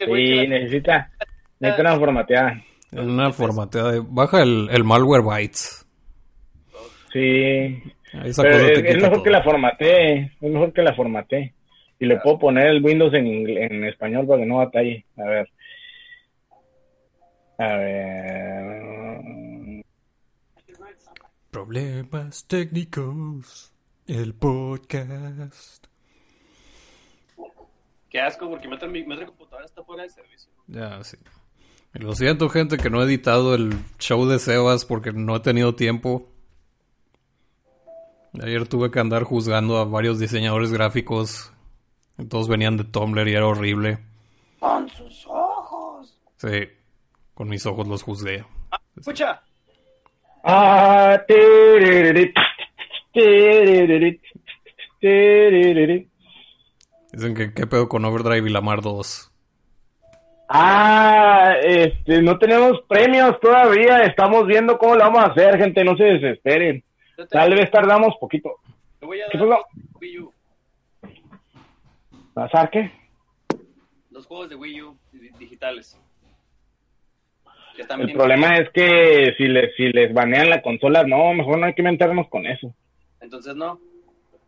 [0.00, 0.06] Sí,
[0.48, 1.10] necesita,
[1.60, 2.60] necesita una formateada.
[2.92, 4.00] Una formateada de...
[4.00, 5.86] Baja el, el malware bytes.
[7.12, 7.82] Sí.
[8.24, 9.22] Esa Pero cosa es, te es mejor todo.
[9.22, 10.32] que la formatee.
[10.40, 11.54] Es mejor que la formatee.
[11.98, 15.04] Y le puedo poner el Windows en, en español para que no batalle.
[15.16, 15.50] A ver.
[17.58, 19.20] A ver.
[21.50, 23.72] Problemas técnicos.
[24.06, 25.86] El podcast.
[28.10, 30.50] Qué asco, porque mi mi otra computadora está fuera de servicio.
[30.68, 31.16] Ya, sí.
[31.98, 35.74] Lo siento, gente, que no he editado el show de Sebas porque no he tenido
[35.74, 36.28] tiempo.
[38.42, 41.52] Ayer tuve que andar juzgando a varios diseñadores gráficos.
[42.28, 43.98] Todos venían de Tumblr y era horrible.
[44.58, 46.18] ¡Con sus ojos!
[46.36, 46.68] Sí,
[47.32, 48.44] con mis ojos los juzgué.
[48.94, 49.42] ¡Escucha!
[50.44, 52.32] Ah, tererere,
[53.12, 54.20] tererere.
[57.12, 59.32] Dicen que qué pedo con Overdrive y Lamar 2.
[60.48, 64.04] Ah, este, no tenemos premios todavía.
[64.04, 65.82] Estamos viendo cómo lo vamos a hacer, gente.
[65.84, 66.84] No se desesperen.
[67.16, 68.56] Te- Tal vez tardamos poquito.
[69.00, 69.58] te voy a ¿Qué dar?
[70.00, 70.32] Wii U.
[72.34, 72.90] ¿Pasar qué?
[74.10, 75.98] Los juegos de Wii U di- digitales.
[77.76, 81.58] Están El bien- problema es que si les, si les banean la consola, no, mejor
[81.58, 82.72] no hay que meternos con eso.
[83.20, 83.78] Entonces no.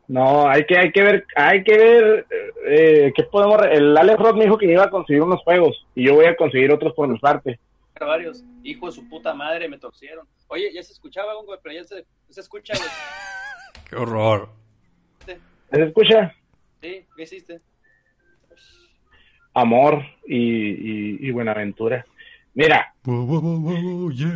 [0.09, 2.27] No, hay que, hay que ver, hay que ver
[2.67, 3.61] eh, qué podemos.
[3.61, 6.25] re- El Alex Roth me dijo que iba a conseguir unos juegos y yo voy
[6.25, 7.61] a conseguir otros por mi parte.
[8.01, 8.43] varios.
[8.63, 10.27] Hijo de su puta madre, me torcieron.
[10.49, 12.89] Oye, ya se escuchaba, güey, pero ya se, se escucha, güey.
[13.91, 14.49] ¡Qué horror!
[15.27, 16.35] ¿Se escucha?
[16.81, 17.61] Sí, ¿qué hiciste?
[19.55, 22.05] Amor y, y, y Buenaventura.
[22.55, 24.29] Mira, Wow, wow, wow, wow, yeah.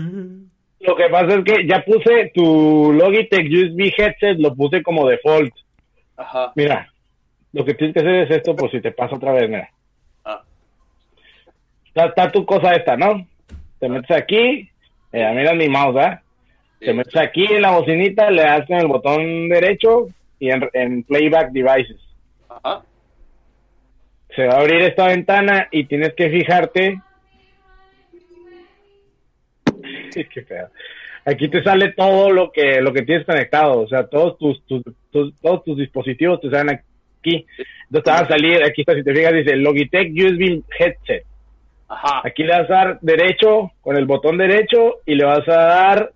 [0.83, 5.55] Lo que pasa es que ya puse tu Logitech USB headset, lo puse como default.
[6.17, 6.53] Ajá.
[6.57, 6.93] Mira,
[7.53, 9.71] lo que tienes que hacer es esto, por si te pasa otra vez, mira.
[10.25, 10.43] Ah,
[11.87, 13.27] Está, está tu cosa esta, ¿no?
[13.79, 14.69] Te metes aquí,
[15.13, 16.23] eh, mira mi mouse, ¿ah?
[16.81, 16.87] sí.
[16.87, 21.05] Te metes aquí en la bocinita, le das con el botón derecho y en, en
[21.05, 22.01] Playback Devices.
[22.49, 22.83] Ajá.
[24.35, 27.01] Se va a abrir esta ventana y tienes que fijarte.
[29.71, 30.02] Sí,
[30.35, 30.69] qué feo.
[31.25, 34.83] Aquí te sale todo lo que lo que tienes conectado, o sea, todos tus, tus,
[35.11, 36.81] tus- todos tus dispositivos te salen
[37.21, 37.47] aquí.
[37.85, 41.25] Entonces te van a salir, aquí está, si te fijas, dice Logitech USB Headset.
[41.89, 42.23] Ajá.
[42.25, 46.11] Aquí le vas a dar derecho con el botón derecho y le vas a dar,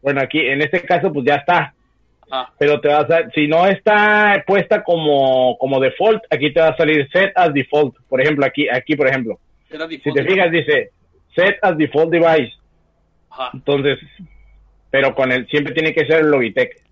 [0.00, 1.74] bueno, aquí en este caso pues ya está,
[2.30, 2.52] Ajá.
[2.58, 6.76] pero te vas a, si no está puesta como, como default, aquí te va a
[6.76, 7.96] salir set as default.
[8.08, 10.90] Por ejemplo, aquí, aquí por ejemplo, si te fijas dice
[11.34, 12.52] set as default device.
[13.36, 13.50] Ajá.
[13.52, 13.98] Entonces,
[14.90, 16.82] pero con el, siempre tiene que ser el Logitech,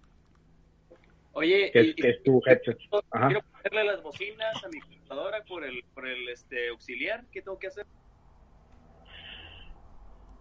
[1.35, 2.77] Oye, que es, y- que es tu headset.
[3.13, 3.29] Ajá.
[3.29, 7.25] quiero ponerle las bocinas a mi computadora por el, por el este, auxiliar.
[7.33, 7.87] ¿Qué tengo que hacer?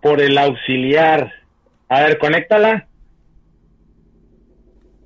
[0.02, 1.32] Por el auxiliar.
[1.88, 2.88] A ver, conéctala.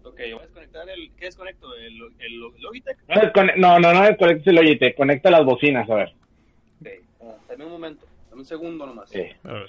[0.03, 1.11] Ok, voy a desconectar el...
[1.17, 1.75] ¿Qué desconecto?
[1.75, 2.97] ¿El, el Logitech?
[3.09, 6.13] No, descone- no, no, no desconectes el Logitech, conecta las bocinas, a ver.
[6.79, 6.87] Ok.
[7.21, 8.05] Ah, dame un momento.
[8.29, 9.09] Dame un segundo nomás.
[9.09, 9.23] Sí.
[9.43, 9.67] A ver.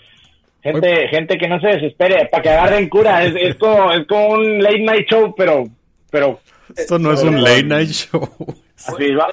[0.73, 3.25] Gente, gente que no se desespere, para que agarren cura.
[3.25, 5.65] Es, es, como, es como un late night show, pero.
[6.11, 6.41] pero
[6.77, 8.29] Esto no es un late night show.
[8.77, 9.29] así va.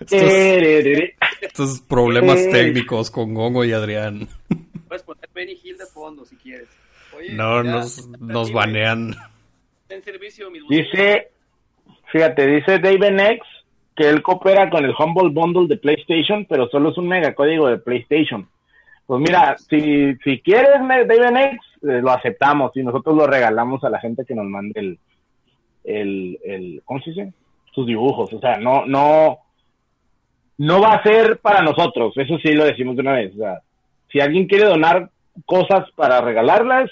[0.00, 1.14] Esto es- Tererere.
[1.40, 2.48] Estos problemas Eh.
[2.50, 4.28] técnicos con Gongo y Adrián.
[4.88, 6.68] Puedes poner Benny Hill de fondo si quieres.
[7.16, 9.14] Oye, No, ya, nos, nos banean.
[9.88, 10.48] en servicio.
[10.68, 11.28] Dice,
[12.12, 13.42] fíjate, dice David X
[13.96, 17.78] que él coopera con el Humble Bundle de PlayStation, pero solo es un megacódigo de
[17.78, 18.48] PlayStation.
[19.08, 23.82] Pues mira, si, si quieres me- David X, eh, lo aceptamos y nosotros lo regalamos
[23.82, 24.98] a la gente que nos mande el,
[25.84, 27.32] el, el, ¿cómo se dice?
[27.72, 28.30] Sus dibujos.
[28.34, 29.38] O sea, no, no,
[30.58, 32.12] no va a ser para nosotros.
[32.18, 33.34] Eso sí lo decimos de una vez.
[33.34, 33.62] O sea,
[34.12, 35.08] si alguien quiere donar
[35.46, 36.90] cosas para regalarlas,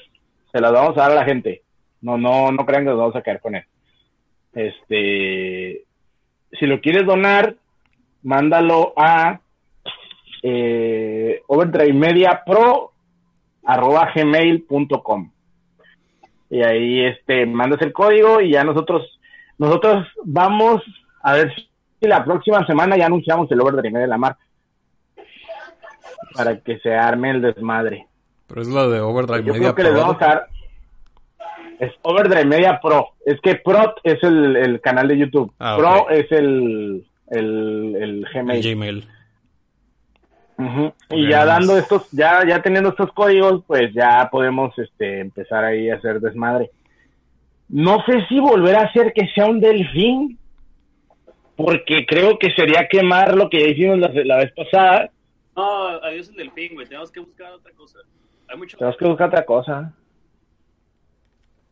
[0.50, 1.64] se las vamos a dar a la gente.
[2.00, 3.64] No, no, no crean que nos vamos a caer con él.
[4.54, 5.84] Este,
[6.58, 7.56] si lo quieres donar,
[8.22, 9.40] mándalo a
[10.42, 11.42] eh,
[11.94, 12.92] Media Pro
[13.64, 15.30] arroba gmail.com
[16.48, 19.18] y ahí este mandas el código y ya nosotros
[19.58, 20.82] nosotros vamos
[21.22, 24.40] a ver si la próxima semana ya anunciamos el Overdrive de la marca
[26.34, 28.06] para que se arme el desmadre.
[28.46, 30.00] Pero es la de Overdrive Yo Media creo que les Pro.
[30.00, 30.46] vamos a dar.
[31.80, 33.08] Es Overdrive Media Pro.
[33.24, 35.52] Es que Pro es el, el canal de YouTube.
[35.58, 39.08] Ah, Pro es el, el, el el Gmail.
[40.58, 41.30] Y Bien.
[41.30, 45.96] ya dando estos, ya, ya teniendo estos códigos, pues ya podemos este, empezar ahí a
[45.96, 46.70] hacer desmadre.
[47.68, 50.38] No sé si volver a hacer que sea un delfín,
[51.56, 55.10] porque creo que sería quemar lo que ya hicimos la, la vez pasada.
[55.54, 56.86] No, adiós el delfín, güey.
[56.86, 57.98] Tenemos que buscar otra cosa.
[58.48, 58.78] Hay mucho.
[58.78, 59.92] Tenemos que buscar otra cosa.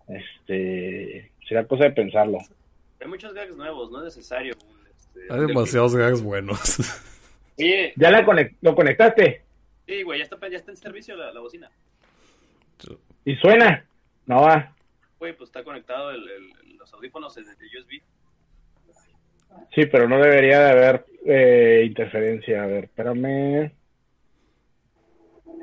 [0.08, 2.38] Este, será cosa de pensarlo.
[3.00, 4.54] Hay muchos gags nuevos, no es necesario.
[4.90, 6.78] Este, Hay demasiados gags buenos.
[7.58, 9.42] Oye, ¿Ya la conec- lo conectaste?
[9.86, 11.70] sí, güey, ya está, ya está en servicio la, la bocina.
[13.24, 13.86] ¿Y suena?
[14.26, 14.74] No va.
[15.18, 18.02] Güey, pues está conectado el, el- los audífonos desde USB.
[19.74, 22.62] Sí, pero no debería de haber eh, interferencia.
[22.62, 23.70] A ver, espérame.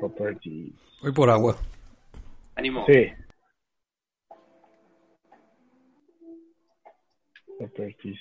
[0.00, 0.72] Properties.
[1.02, 1.56] Voy por agua.
[2.56, 2.86] Ánimo.
[2.86, 3.12] Sí.
[7.58, 8.18] Properties.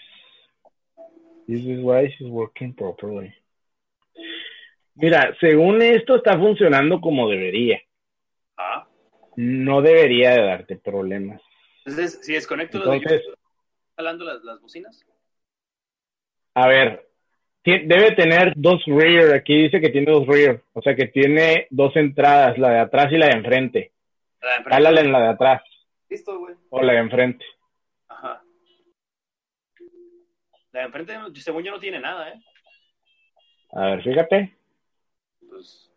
[1.47, 3.33] This device is working properly.
[5.01, 7.81] Mira, según esto está funcionando como debería.
[8.55, 8.87] Ah.
[9.35, 11.41] No debería de darte problemas.
[11.85, 13.39] Entonces, si desconecto los de Entonces, YouTube,
[13.95, 15.03] jalando las, las bocinas.
[16.53, 17.09] a ver,
[17.63, 19.33] debe tener dos rear.
[19.33, 20.61] Aquí dice que tiene dos rear.
[20.73, 23.91] O sea que tiene dos entradas, la de atrás y la de enfrente.
[24.39, 25.01] La de enfrente.
[25.01, 25.61] En la de atrás
[26.09, 26.55] Listo, güey.
[26.69, 27.45] o la de enfrente.
[28.07, 28.43] Ajá.
[30.73, 32.39] La de enfrente, según yo, no tiene nada, ¿eh?
[33.71, 34.60] A ver, fíjate.
[35.51, 35.91] Pues.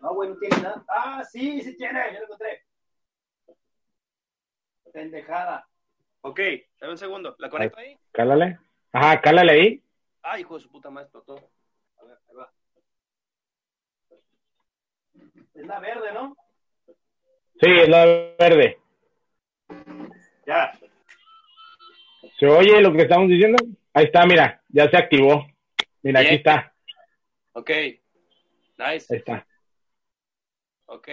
[0.00, 0.84] No, güey, no tiene nada.
[0.86, 2.62] Ah, sí, sí tiene, ya lo encontré.
[4.92, 5.66] Pendejada.
[6.20, 6.40] Ok,
[6.78, 7.34] dame un segundo.
[7.38, 7.98] ¿La conecto ahí?
[8.12, 8.58] Cálale.
[8.92, 9.82] Ajá, cálale ahí.
[10.22, 11.36] Ah, hijo de su puta madre, explotó.
[11.98, 12.52] A ver, ahí va.
[15.54, 16.36] Es la verde, ¿no?
[17.62, 18.04] Sí, es la
[18.38, 18.78] verde.
[20.46, 20.78] Ya.
[22.38, 23.56] ¿Se oye lo que estamos diciendo?
[23.94, 25.46] Ahí está, mira, ya se activó.
[26.02, 26.72] Mira, aquí está,
[27.52, 27.70] Ok.
[28.78, 29.06] Nice.
[29.12, 29.46] ahí está.
[30.86, 31.08] Ok.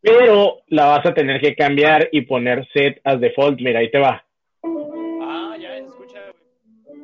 [0.00, 3.60] Pero la vas a tener que cambiar y poner set as default.
[3.60, 4.24] Mira, ahí te va.
[5.22, 7.00] Ah, ya se escucha, güey.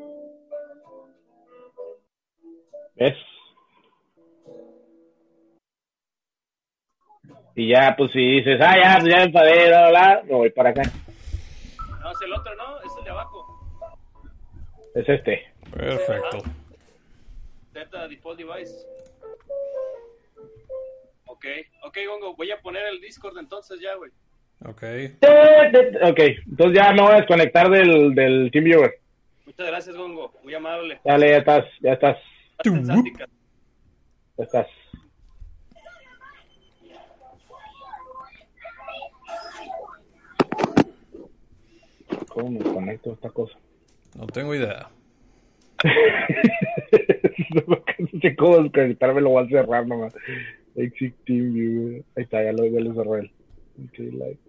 [2.97, 3.17] ¿Ves?
[7.55, 10.35] Y ya, pues si dices, ah, ya, pues ya me enfadé, bla, bla, bla, me
[10.35, 10.83] voy para acá.
[12.01, 12.81] No, es el otro, ¿no?
[12.81, 13.47] Es el de abajo.
[14.95, 15.53] Es este.
[15.71, 16.39] Perfecto.
[17.73, 18.87] Set a default device.
[21.27, 21.47] Ok,
[21.85, 24.11] ok, Gongo, voy a poner el Discord entonces ya, güey.
[24.65, 24.83] Ok.
[26.03, 29.01] Ok, entonces ya me voy a desconectar del, del TeamViewer.
[29.47, 30.33] Muchas gracias, Gongo.
[30.45, 31.01] Muy amable.
[31.05, 32.19] Dale, ya estás, ya estás,
[32.65, 34.67] ya estás.
[42.29, 43.59] ¿Cómo me conecto a esta cosa?
[44.15, 44.89] No tengo idea.
[47.67, 50.15] No sé cómo desconectarme, lo voy a cerrar nomás.
[50.77, 52.03] Exit TeamViewer.
[52.17, 53.33] Ahí está, ya lo, ya lo cerré.
[53.83, 54.41] Ok, like.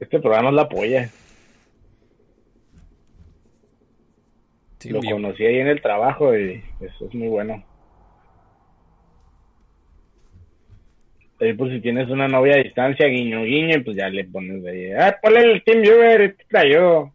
[0.00, 1.10] Este programa es la polla.
[4.84, 5.12] Lo TeamViewer.
[5.14, 7.64] conocí ahí en el trabajo y eso es muy bueno.
[11.40, 14.92] Ahí, pues si tienes una novia a distancia, guiño, guiño, pues ya le pones ahí.
[14.92, 17.12] Ah, ponle el TeamViewer, este cayó.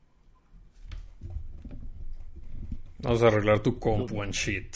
[3.03, 4.71] Vamos a arreglar tu compu one sheet.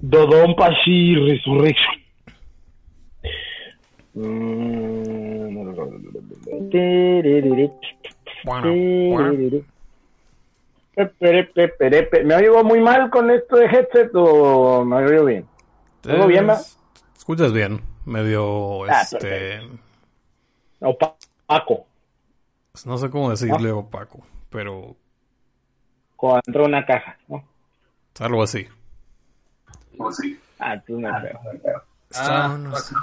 [0.00, 1.94] Dodon Pashi Resurrection.
[10.96, 15.46] ¿Me oigo muy mal con esto de headset o me oigo bien?
[16.04, 16.50] ¿Me oigo bien?
[16.50, 16.78] Es-
[17.16, 17.80] Escuchas bien.
[18.04, 19.60] Medio, Ah, este...
[20.80, 21.86] Opaco,
[22.84, 24.96] No sé cómo decirle opaco, pero
[26.22, 27.44] con dentro de una caja, ¿no?
[28.20, 28.68] algo así.
[30.60, 31.40] Ah, tú no creo.
[32.14, 32.94] Ah, no sé.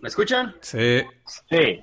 [0.00, 0.54] ¿Me escuchan?
[0.60, 1.02] Sí.
[1.50, 1.82] Sí.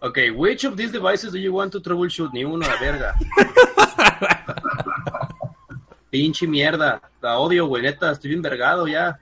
[0.00, 2.32] Ok, which of these devices do you want to troubleshoot?
[2.32, 3.14] Ni uno, la verga.
[6.10, 7.02] Pinche mierda.
[7.20, 9.18] La odio, güey, neta, estoy bien vergado ya.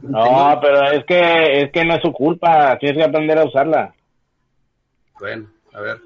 [0.00, 2.78] No, pero es que, es que no es su culpa.
[2.78, 3.94] Tienes que aprender a usarla.
[5.18, 6.00] Bueno, a ver.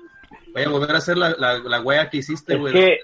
[0.57, 2.73] Voy a volver a hacer la, la, la wea que hiciste, Es güey.
[2.73, 3.01] que, de-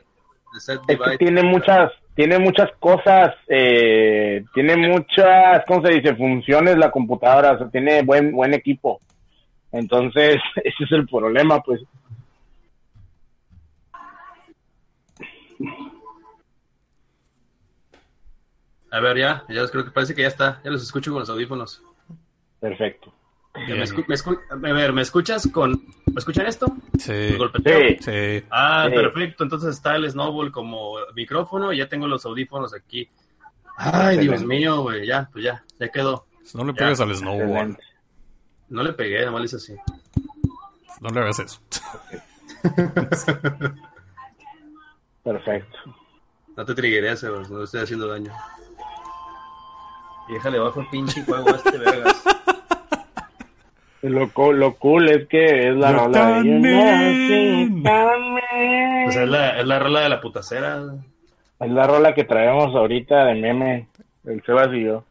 [0.55, 6.15] de set es que tiene muchas, tiene muchas cosas, eh, tiene muchas, ¿cómo se dice?
[6.17, 9.01] Funciones la computadora, o sea, tiene buen, buen equipo.
[9.71, 11.81] Entonces, ese es el problema, pues.
[18.91, 20.61] A ver, ya, ya creo que parece que ya está.
[20.65, 21.83] Ya los escucho con los audífonos.
[22.61, 23.13] Perfecto.
[23.55, 25.73] ¿Me, escu- me escu- a ver, ¿me escuchas con...
[26.07, 26.67] ¿Me escuchan esto?
[26.99, 27.37] Sí.
[27.65, 27.97] Sí.
[28.01, 28.45] Sí.
[28.51, 28.95] Ah, Sí.
[28.95, 29.45] perfecto.
[29.45, 33.09] Entonces está el Snowball como micrófono y ya tengo los audífonos aquí.
[33.77, 35.07] Ay, Dios mío, güey.
[35.07, 36.27] Ya, pues ya, ya quedó.
[36.55, 37.41] No le pegues al snowball.
[37.43, 37.83] Excelente.
[38.69, 39.75] No le pegué, nomás le hice así.
[41.01, 41.61] No le hagas eso.
[45.23, 45.79] Perfecto.
[46.57, 47.43] No te triguerías, güey.
[47.49, 48.33] No le estoy haciendo daño.
[50.29, 52.23] Y déjale bajo el pinche juego a este vergas.
[54.03, 57.83] Lo, co- lo cool es que es la Yo rola de You también.
[59.05, 60.83] Pues es la, es la rola de la putacera.
[61.61, 63.87] Es la rola que traemos ahorita de meme,
[64.27, 65.05] el Sebas y yo.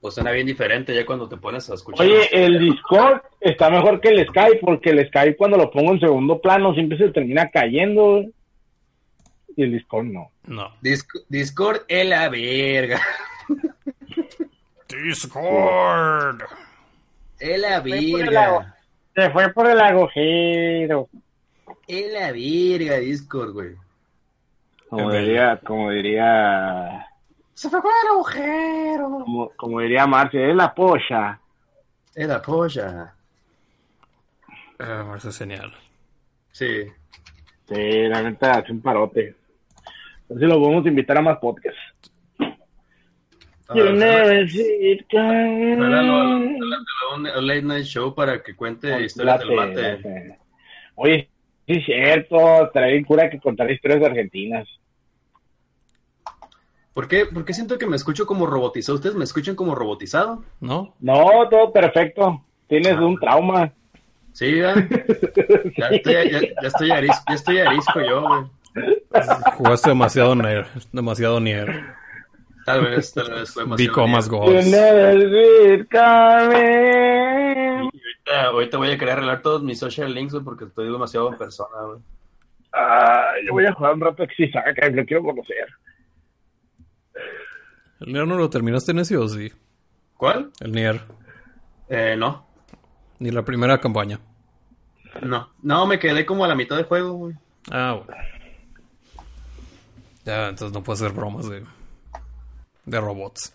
[0.00, 2.04] Pues suena bien diferente ya cuando te pones a escuchar.
[2.06, 6.00] Oye, el Discord está mejor que el Skype, porque el Skype cuando lo pongo en
[6.00, 8.24] segundo plano siempre se termina cayendo.
[9.54, 10.30] Y el Discord no.
[10.46, 10.70] No.
[10.82, 13.00] Disc- Discord es la verga.
[15.02, 16.42] Discord.
[17.38, 18.74] Es la por agua.
[19.14, 21.08] Se fue por el agujero.
[21.86, 23.74] Es la verga Discord, güey.
[24.88, 27.06] Como diría, como diría,
[27.54, 29.04] Se fue con el agujero.
[29.24, 31.40] como, como diría Marcia, es la polla.
[32.14, 33.14] Es la polla.
[34.78, 35.72] Ah, eso es genial.
[36.52, 36.84] Sí.
[37.68, 39.34] Sí, la neta hace un parote.
[39.76, 41.80] A ver si lo podemos invitar a más podcasts.
[42.38, 43.61] A You ver, never see it coming.
[43.61, 43.84] Jálalo a- jálalo a un a
[47.14, 49.82] un late night show para que cuente historias del Late, mate.
[49.82, 50.38] late.
[50.94, 51.28] Oye,
[51.66, 54.68] sí es cierto, trae cura que contar historias de argentinas.
[56.92, 57.24] ¿Por qué?
[57.26, 58.96] ¿Por qué siento que me escucho como robotizado?
[58.96, 60.44] ¿Ustedes me escuchan como robotizado?
[60.60, 60.94] ¿No?
[61.00, 62.44] No, todo perfecto.
[62.68, 63.72] Tienes un trauma.
[64.32, 64.74] Sí, ya.
[65.76, 68.44] Ya estoy, ya, ya estoy arisco, ya estoy arisco yo, güey.
[69.56, 70.66] Jugaste demasiado Nier.
[70.92, 71.94] Demasiado Nier.
[72.64, 73.78] Tal vez, tal vez fue coming.
[77.92, 81.30] Y ahorita, ahorita voy a querer arreglar todos mis social links, güey, porque estoy demasiado
[81.30, 82.00] en persona, güey.
[82.72, 85.66] Ah, yo voy a jugar un rato Xisaka, lo quiero conocer.
[88.00, 89.52] ¿El Nier no lo terminaste en ese o sí?
[90.16, 90.50] ¿Cuál?
[90.60, 91.00] El Nier.
[91.88, 92.46] Eh, no.
[93.18, 94.18] Ni la primera campaña.
[95.20, 95.50] No.
[95.62, 97.34] No, me quedé como a la mitad del juego, güey.
[97.70, 98.22] Ah, bueno.
[100.24, 101.64] Ya, entonces no puedo hacer bromas de,
[102.84, 103.52] de robots.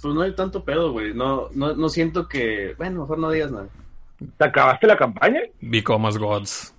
[0.00, 1.12] Pues no hay tanto pedo, güey.
[1.14, 2.74] No, no, no siento que...
[2.78, 3.68] Bueno, mejor no digas nada.
[4.38, 5.40] ¿Te acabaste la campaña?
[5.60, 6.74] Become as gods.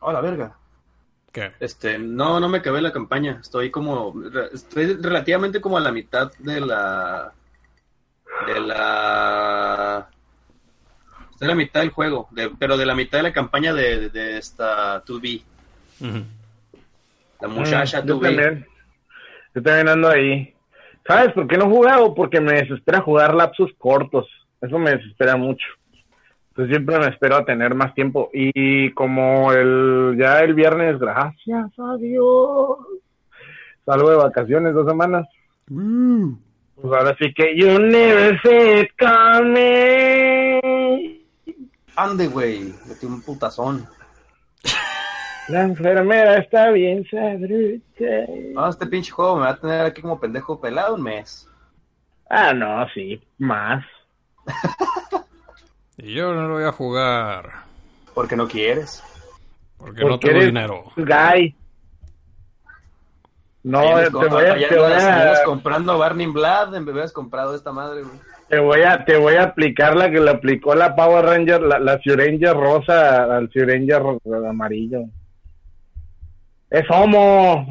[0.00, 0.56] Oh, la verga.
[1.32, 1.50] ¿Qué?
[1.60, 3.38] Este, no, no me acabé la campaña.
[3.40, 7.32] Estoy como, re- estoy relativamente como a la mitad de la,
[8.46, 10.08] de la,
[11.32, 14.10] estoy a la mitad del juego, de- pero de la mitad de la campaña de,
[14.10, 15.42] de esta 2B,
[16.00, 16.24] Ujú.
[17.48, 18.22] La muchacha Mm, yo 2B.
[18.22, 18.66] también.
[19.54, 20.54] Yo también ando ahí.
[21.06, 22.14] ¿Sabes por qué no he jugado?
[22.14, 24.26] Porque me desespera jugar lapsos cortos.
[24.60, 25.66] Eso me desespera mucho.
[26.50, 28.30] Entonces siempre me espero a tener más tiempo.
[28.32, 32.78] Y como el ya el viernes, gracias a Dios,
[33.84, 35.28] salgo de vacaciones dos semanas.
[35.66, 40.60] Pues ahora sí que you never it coming.
[41.96, 43.84] Ande, güey, metí un putazón.
[45.48, 48.26] La enfermera está bien sabrucha.
[48.52, 51.48] No, este pinche juego me va a tener aquí como pendejo pelado un mes.
[52.28, 53.84] Ah, no, sí, más.
[55.96, 57.50] Y yo no lo voy a jugar.
[58.14, 59.02] Porque no quieres.
[59.78, 60.84] Porque, no tengo eres dinero.
[60.96, 61.54] Guy.
[63.62, 66.74] No, te voy, a, te, voy a, comprando Barney Blood,
[67.12, 68.18] comprado esta madre, güey.
[68.48, 71.78] te voy a te voy a aplicar la que le aplicó la Power Ranger, la,
[71.78, 74.02] la Ranger rosa al Ranger
[74.46, 75.04] amarillo.
[76.74, 77.66] Es homo,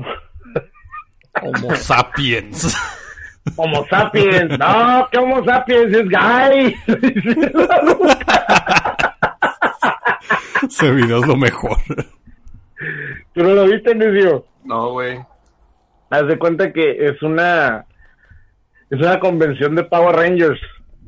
[1.42, 2.74] Homo sapiens.
[3.58, 4.58] homo sapiens.
[4.58, 6.74] No, que homo sapiens es guy.
[10.70, 11.78] Ese video es lo mejor.
[13.34, 14.46] ¿Tú no lo viste, Necio?
[14.64, 15.20] No, güey.
[16.10, 17.86] Haz de cuenta que es una
[18.90, 20.62] es una convención de Power Rangers.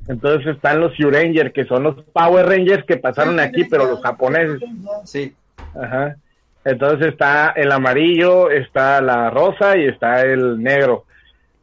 [0.09, 4.01] Entonces están los Sea Ranger, que son los Power Rangers que pasaron aquí, pero los
[4.01, 4.59] japoneses.
[5.05, 5.33] Sí.
[5.81, 6.17] Ajá.
[6.65, 11.05] Entonces está el amarillo, está la rosa y está el negro.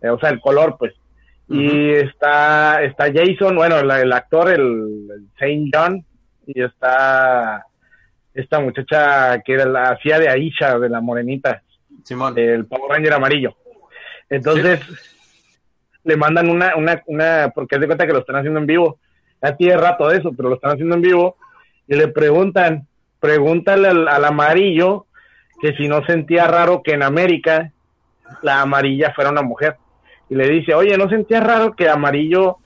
[0.01, 0.95] Eh, o sea, el color, pues.
[1.49, 6.03] Y está está Jason, bueno, la- el actor, el, el Saint John,
[6.47, 7.67] y está
[8.33, 11.63] esta muchacha que era la hacía de Aisha, de la morenita
[12.05, 12.39] Simón.
[12.39, 13.55] el Power Ranger amarillo.
[14.31, 14.81] Entonces,
[16.05, 18.99] le mandan una, una, una, porque haz de cuenta que lo están haciendo en vivo.
[19.43, 21.37] Ya tiene rato de eso, pero lo están haciendo en vivo.
[21.87, 22.87] Y le preguntan,
[23.23, 25.07] pregúntale al, al amarillo
[25.61, 27.71] que si no sentía raro que en América
[28.43, 29.77] la amarilla fuera una mujer.
[30.29, 32.57] y le dice, oye, ¿no sentías raro que amarillo,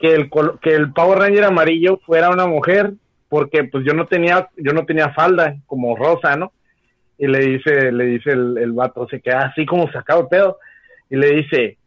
[0.00, 2.94] que el, que el Power Ranger amarillo fuera una mujer?
[3.28, 6.52] Porque pues yo no tenía, yo no tenía falda como rosa, ¿no?
[7.16, 10.58] Y le dice, le dice el, el vato, se queda así como sacado de pedo,
[11.10, 11.78] y le dice,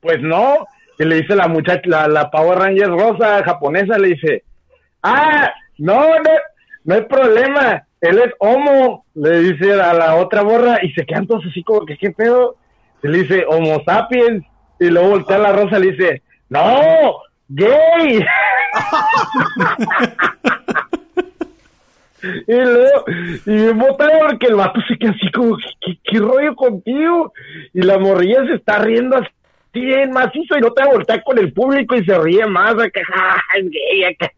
[0.00, 0.66] pues no,
[0.96, 4.44] y le dice la muchacha, la, la Power Ranger rosa japonesa, le dice,
[5.02, 6.30] ah, no, no,
[6.84, 11.26] no hay problema, él es homo, le dice a la otra borra, y se quedan
[11.26, 12.56] todos así como que, ¿qué pedo?
[13.02, 14.44] Y le dice, homo sapiens,
[14.80, 17.16] y luego voltea la rosa y le dice, no,
[17.48, 18.24] gay.
[22.22, 23.04] Y luego,
[23.46, 27.32] y me botaba porque el vato se queda así como, ¿qué, qué rollo contigo?
[27.74, 29.28] Y la morrilla se está riendo así
[29.72, 32.72] bien macizo y no te va a voltear con el público y se ríe más,
[32.74, 34.30] acá, "Ah, es gay, acá".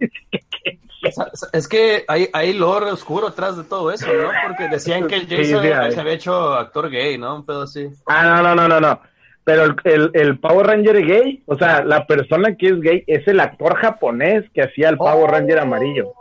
[1.06, 4.30] O sea, Es que hay, hay lore oscuro atrás de todo eso, ¿no?
[4.46, 7.36] Porque decían que el Jason sí, se había hecho actor gay, ¿no?
[7.36, 7.88] Un pedo así.
[8.06, 9.00] Ah, no, no, no, no, no.
[9.44, 13.28] Pero el, el, el Power Ranger gay, o sea, la persona que es gay es
[13.28, 16.12] el actor japonés que hacía el Power Ranger amarillo.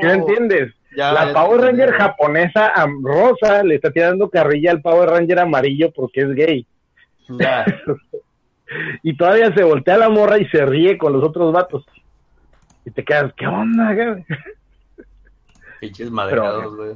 [0.00, 0.72] ¿Sí me entiendes?
[0.96, 5.92] Ya, la Power Ranger japonesa am- rosa le está tirando carrilla al Power Ranger amarillo
[5.94, 6.66] porque es gay.
[7.28, 7.66] Ya.
[9.02, 11.84] Y todavía se voltea la morra y se ríe con los otros vatos.
[12.84, 13.92] Y te quedas, ¿qué onda?
[13.94, 14.24] güey?
[15.80, 16.94] Pinches madreados, güey.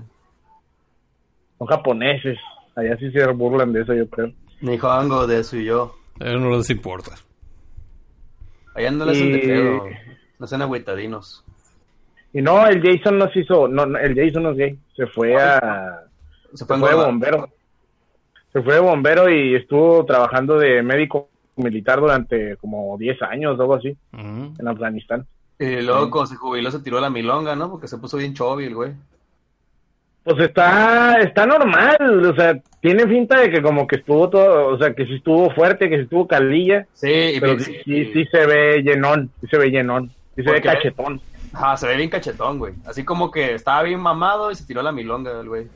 [1.59, 2.39] Son japoneses.
[2.77, 4.33] Allá sí se burlan de eso, yo creo.
[4.61, 5.95] Ni Juango de eso y yo.
[6.21, 7.13] A ellos no les importa.
[8.75, 9.85] Allá no le hacen de Y- pedo.
[10.39, 11.45] No sean agüitadinos.
[12.33, 14.79] Y no, el Jason no se hizo, no, no, el Jason no es gay.
[14.95, 16.05] Se fue a,
[16.53, 17.07] Se se fue de engordar.
[17.07, 17.49] bombero.
[18.53, 21.28] Se fue de bombero y estuvo trabajando de médico
[21.59, 25.27] militar durante como 10 años o algo así en Afganistán.
[25.59, 27.71] Y luego cuando se jubiló se tiró la milonga, ¿no?
[27.71, 28.93] Porque se puso bien chovi el güey.
[30.23, 34.79] Pues está, está normal, o sea, tiene finta de que como que estuvo todo, o
[34.79, 38.13] sea, que sí estuvo fuerte, que sí estuvo calilla, Sí, y pero sí, sí, sí,
[38.13, 41.23] sí se ve llenón, sí se ve llenón, sí se ve cachetón.
[41.55, 42.75] Ajá, se ve bien cachetón, güey.
[42.85, 45.67] Así como que estaba bien mamado y se tiró la milonga el güey.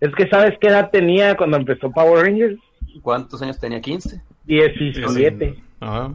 [0.00, 2.58] Es que ¿sabes qué edad tenía cuando empezó Power Rangers?
[3.00, 3.80] ¿Cuántos años tenía?
[3.80, 4.20] ¿15?
[4.46, 6.14] 17, Ajá.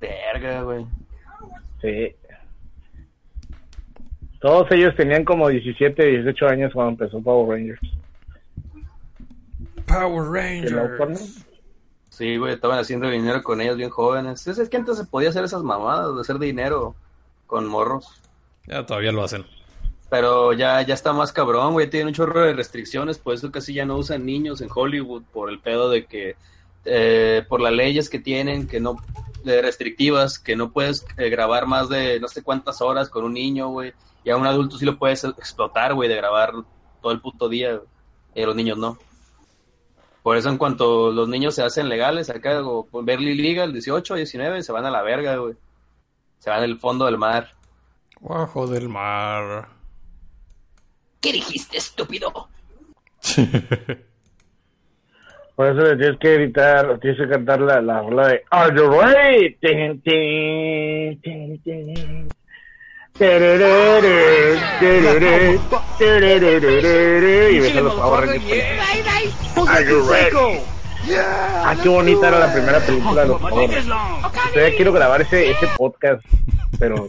[0.00, 0.86] Verga, güey.
[1.80, 2.14] sí.
[4.40, 7.80] Todos ellos tenían como 17, 18 años cuando empezó Power Rangers.
[9.86, 11.16] Power ¿no?
[12.08, 14.46] Sí, güey, estaban haciendo dinero con ellos bien jóvenes.
[14.46, 16.96] Es, es que antes se podía hacer esas mamadas de hacer dinero
[17.46, 18.20] con morros.
[18.66, 19.44] Ya todavía lo hacen.
[20.10, 21.88] Pero ya, ya está más cabrón, güey.
[21.88, 25.50] Tiene un chorro de restricciones, por eso casi ya no usan niños en Hollywood, por
[25.50, 26.36] el pedo de que,
[26.84, 28.96] eh, por las leyes que tienen, que no,
[29.44, 33.34] de restrictivas, que no puedes eh, grabar más de no sé cuántas horas con un
[33.34, 33.92] niño, güey.
[34.24, 36.52] Y a un adulto sí lo puedes explotar, güey, de grabar
[37.00, 37.80] todo el puto día,
[38.34, 38.98] y a los niños no.
[40.22, 44.14] Por eso en cuanto los niños se hacen legales acá, o Berly Liga, el 18,
[44.14, 45.54] 19, se van a la verga, güey.
[46.38, 47.50] Se van al fondo del mar.
[48.20, 49.68] Bajo del mar.
[51.20, 52.48] ¿Qué dijiste, estúpido?
[55.62, 58.90] Por eso le tienes que gritar, tienes que cantar la, la rola de Are you
[58.90, 59.54] ready?
[59.60, 61.62] Tin, tin, tin,
[67.52, 69.70] Y ves a los Power Rangers peleando.
[69.70, 70.60] Are you ready?
[71.16, 73.86] Ah, qué bonita era la primera película de los Power Rangers.
[74.52, 76.24] Todavía quiero grabar ese, ese podcast,
[76.80, 77.08] pero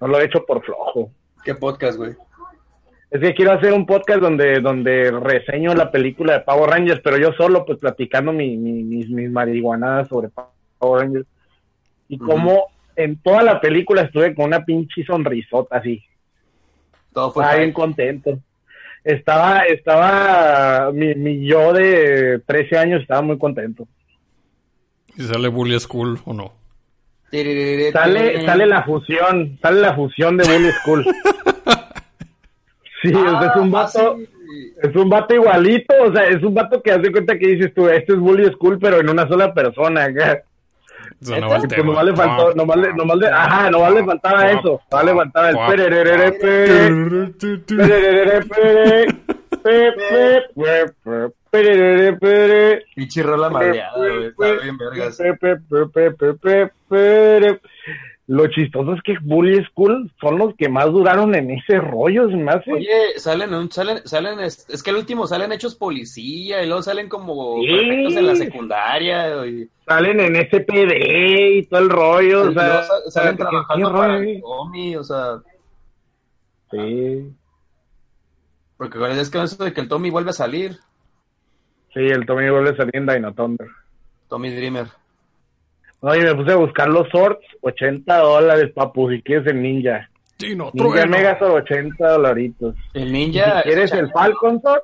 [0.00, 1.10] no lo he hecho por flojo.
[1.44, 2.12] ¿Qué podcast, güey?
[3.14, 7.16] Es que quiero hacer un podcast donde, donde reseño la película de Power Rangers, pero
[7.16, 10.30] yo solo, pues platicando mi, mi- mis, mis marihuanadas sobre
[10.78, 11.26] Power Rangers.
[12.08, 12.64] Y como
[12.96, 16.02] en toda la película estuve con una pinche sonrisota así.
[17.12, 18.38] Todo fue Estaba bien contento.
[19.04, 23.86] Estaba, estaba, mi, mi yo de 13 años estaba muy contento.
[25.16, 26.52] ¿Y sale Bully School o no?
[27.92, 31.04] Sale, sale la fusión, sale la fusión de Bully School.
[33.08, 34.18] Sí, o sea, es un Ah, vato.
[34.82, 37.88] Es un vato igualito, o sea, es un vato que hace cuenta que dices tú,
[37.88, 40.42] este es Bully School, pero en una sola persona, acá.
[41.20, 41.84] O sea, no pues tema.
[41.84, 45.50] nomás le faltó, nomás le, nomás le, ajá, nomás le faltaba eso, nomás le faltaba
[45.50, 45.56] el
[52.94, 54.26] Pinche rola madreada, güey.
[54.26, 55.20] Está bien vergas.
[58.26, 62.36] Lo chistoso es que Bully School son los que más duraron en ese rollo, se
[62.36, 62.72] me hace.
[62.72, 66.80] Oye, salen, un, salen, salen, es, es que el último salen hechos policía y luego
[66.82, 67.66] salen como Sí.
[67.68, 69.26] perfectos en la secundaria
[69.86, 74.40] Salen en SPD y todo el rollo, o sea, salen ¿qué- qué trabajando para el
[74.40, 75.42] Tommy, o sea,
[76.70, 77.30] Sí,
[78.78, 80.78] porque con- es que eso de que el Tommy vuelve a salir,
[81.92, 83.68] sí, el Tommy vuelve a salir en Dino Thunder.
[84.28, 84.86] Tommy Dreamer.
[86.06, 90.10] Oye, me puse a buscar los sorts, 80 dólares, papu, si quieres el ninja.
[90.38, 91.16] Dino Ninja Trueno.
[91.16, 92.74] Megazord, 80 dolaritos.
[92.92, 93.62] El Y ninja.
[93.62, 94.82] si quieres el Falcon Sword,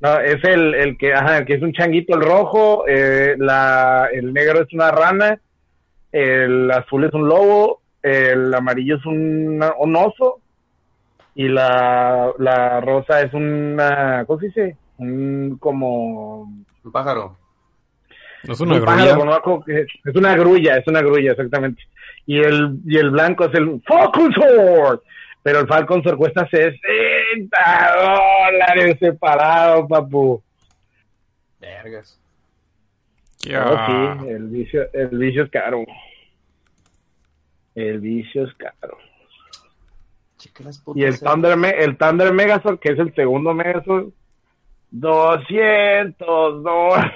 [0.00, 4.08] no, es el, el que, ajá, el que es un changuito, el rojo, eh, la,
[4.12, 5.38] el negro es una rana,
[6.10, 10.40] el azul es un lobo, el amarillo es un, un oso,
[11.36, 14.76] y la, la rosa es una, ¿cómo se dice?
[14.98, 16.42] Un, como,
[16.82, 17.36] Un pájaro.
[18.44, 19.04] ¿No es una un grulla?
[19.66, 19.86] es.
[20.04, 21.82] Es una grulla, es una grulla, exactamente.
[22.26, 25.00] Y el, y el blanco es el Falcon Sword.
[25.42, 27.58] Pero el Falcon Sword cuesta 60
[27.96, 30.42] dólares separado, papu.
[31.58, 32.18] Vergas.
[33.40, 33.64] Ya.
[34.18, 35.84] Oh, sí, el vicio, el vicio es caro.
[37.74, 38.98] El vicio es caro.
[40.94, 41.18] Y el eh.
[41.18, 44.12] Thunder, Me- el Thunder Megazord, que es el segundo Megazord,
[44.90, 47.12] 200 dólares.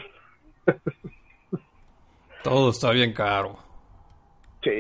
[2.45, 3.57] Todo está bien caro.
[4.63, 4.71] Sí.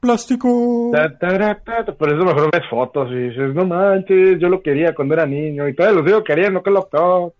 [0.00, 0.90] Plástico.
[0.92, 4.60] Ta, ta, ta, ta, Por eso mejor ves fotos y dices, no manches, yo lo
[4.60, 7.34] quería cuando era niño y todavía lo sigo queriendo, que loco.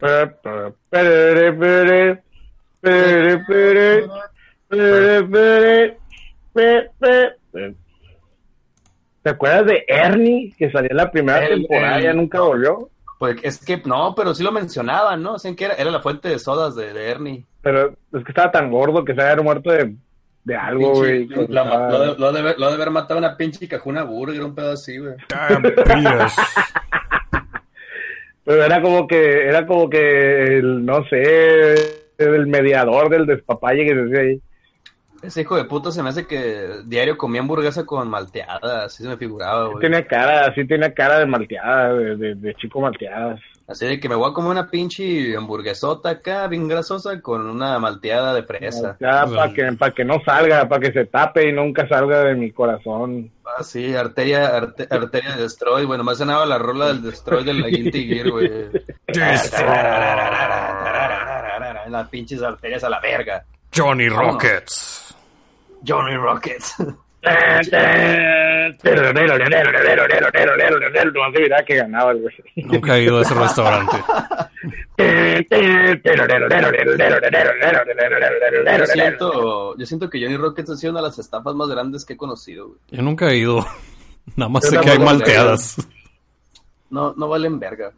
[0.00, 2.22] Pa, pa, pere, pere,
[2.80, 4.06] pere, pere,
[4.68, 5.96] pere, pere,
[6.54, 7.74] pe, pe, pe.
[9.22, 12.90] ¿Te acuerdas de Ernie que salió en la primera El- temporada y ya nunca volvió?
[13.18, 15.34] Pues es que no, pero sí lo mencionaban, ¿no?
[15.34, 17.44] Decían que era, era la fuente de sodas de, de Ernie.
[17.62, 19.94] Pero es que estaba tan gordo que se había muerto de,
[20.44, 21.26] de algo, güey.
[21.26, 24.54] Lo, de, lo de haber- lo de haber matado a una pinche cajuna burger, un
[24.54, 25.14] pedo así, güey.
[28.44, 31.74] Pero era como que, era como que, el, no sé,
[32.18, 34.40] el mediador del despapalle que se hacía ahí.
[35.26, 39.08] Ese hijo de puta se me hace que diario comía hamburguesa con malteada, así se
[39.08, 39.80] me figuraba, güey.
[39.80, 43.40] Tenía cara, sí tenía cara de malteada, de, de, de chico malteadas.
[43.68, 47.80] Así de que me voy a comer una pinche hamburguesota acá, bien grasosa, con una
[47.80, 48.96] malteada de fresa.
[49.00, 52.36] Ya, para que, para que no salga, para que se tape y nunca salga de
[52.36, 53.28] mi corazón.
[53.44, 57.60] Ah, sí, arteria, arte- arteria de Destroy, bueno, más sonaba la rola del Destroy del
[57.62, 58.52] la Guilty Gear, güey.
[61.88, 63.44] Las pinches arterias a la verga.
[63.76, 65.14] Johnny Rockets.
[65.86, 66.74] Johnny Rockets.
[66.78, 66.92] No
[71.66, 72.34] que ganaba el güey.
[72.56, 73.96] Nunca he ido a ese restaurante.
[78.78, 82.04] Yo siento, yo siento que Johnny Rockets ha sido una de las estafas más grandes
[82.04, 82.78] que he conocido, güey.
[82.90, 83.66] Yo nunca he ido.
[84.36, 85.76] Nada más Yo sé que hay malteadas.
[86.90, 87.92] No, no valen verga.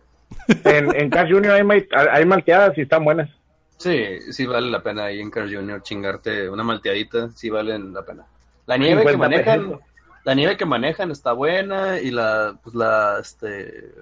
[0.65, 3.31] En, en Cash Junior hay malteadas y están buenas.
[3.79, 5.83] Sí, sí vale la pena ahí en Carl Jr.
[5.83, 8.25] chingarte una malteadita, sí valen la pena.
[8.67, 9.85] La nieve que 50 manejan, pesos.
[10.25, 13.93] la nieve que manejan está buena y la, pues la, este,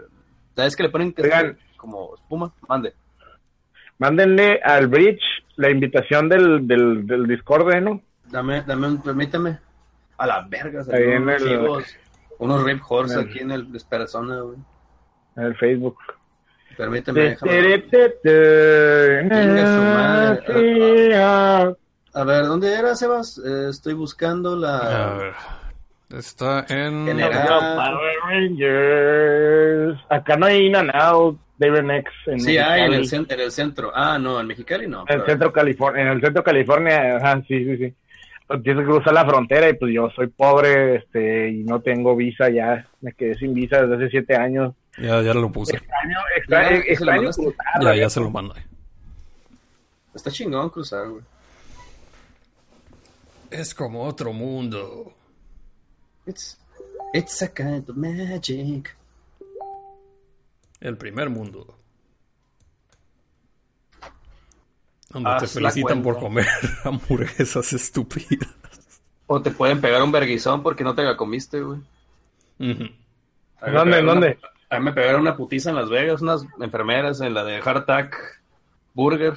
[0.55, 1.59] la vez que le ponen que Oigan.
[1.77, 2.95] como espuma, mande.
[3.99, 5.23] Mándenle al Bridge
[5.57, 8.03] la invitación del, del, del Discord, ¿eh, ¿no?
[8.31, 9.59] Dame, dame, un- permíteme.
[10.19, 11.85] A la verga, unos, el- chivos,
[12.39, 14.59] unos Rip Horse el- aquí en el Esperazona, güey.
[15.37, 15.99] En el Facebook.
[16.77, 17.53] Permíteme, Te- déjame.
[22.15, 23.39] A ver, ¿dónde era, Sebas?
[23.39, 25.15] Eh, estoy buscando A la...
[25.19, 25.33] ver.
[26.19, 27.05] Está en.
[27.07, 27.77] General.
[27.77, 29.99] Power Rangers.
[30.09, 32.13] Acá no hay In and Out, David X.
[32.27, 33.91] En Sí, hay en el, en el centro.
[33.95, 35.01] Ah, no, en Mexicali no.
[35.01, 37.95] En pero- el centro California, en el centro California, ajá, sí, sí, sí.
[38.63, 42.49] Tienes que cruzar la frontera y pues yo soy pobre, este, y no tengo visa
[42.49, 44.73] ya, me quedé sin visa desde hace siete años.
[44.99, 45.77] Ya, ya lo puse.
[45.77, 46.19] Extraño,
[46.49, 48.55] Ya, extraño, ¿se lo extraño Ya, ya se lo mandé.
[50.15, 51.23] Está chingón cruzar, güey.
[53.51, 55.13] Es como otro mundo.
[56.27, 56.59] It's,
[57.13, 58.97] it's a kind of magic.
[60.81, 61.75] El primer mundo.
[65.11, 66.47] Donde Haz te felicitan por comer
[66.85, 68.49] hamburguesas estúpidas.
[69.27, 71.81] O te pueden pegar un verguizón porque no te la comiste, güey.
[72.59, 72.77] Me
[73.61, 74.39] ¿Dónde, dónde?
[74.41, 77.61] una- a mí me pegaron una putiza en Las Vegas, unas enfermeras en la de
[77.61, 78.17] Hardtack
[78.95, 79.35] Burger.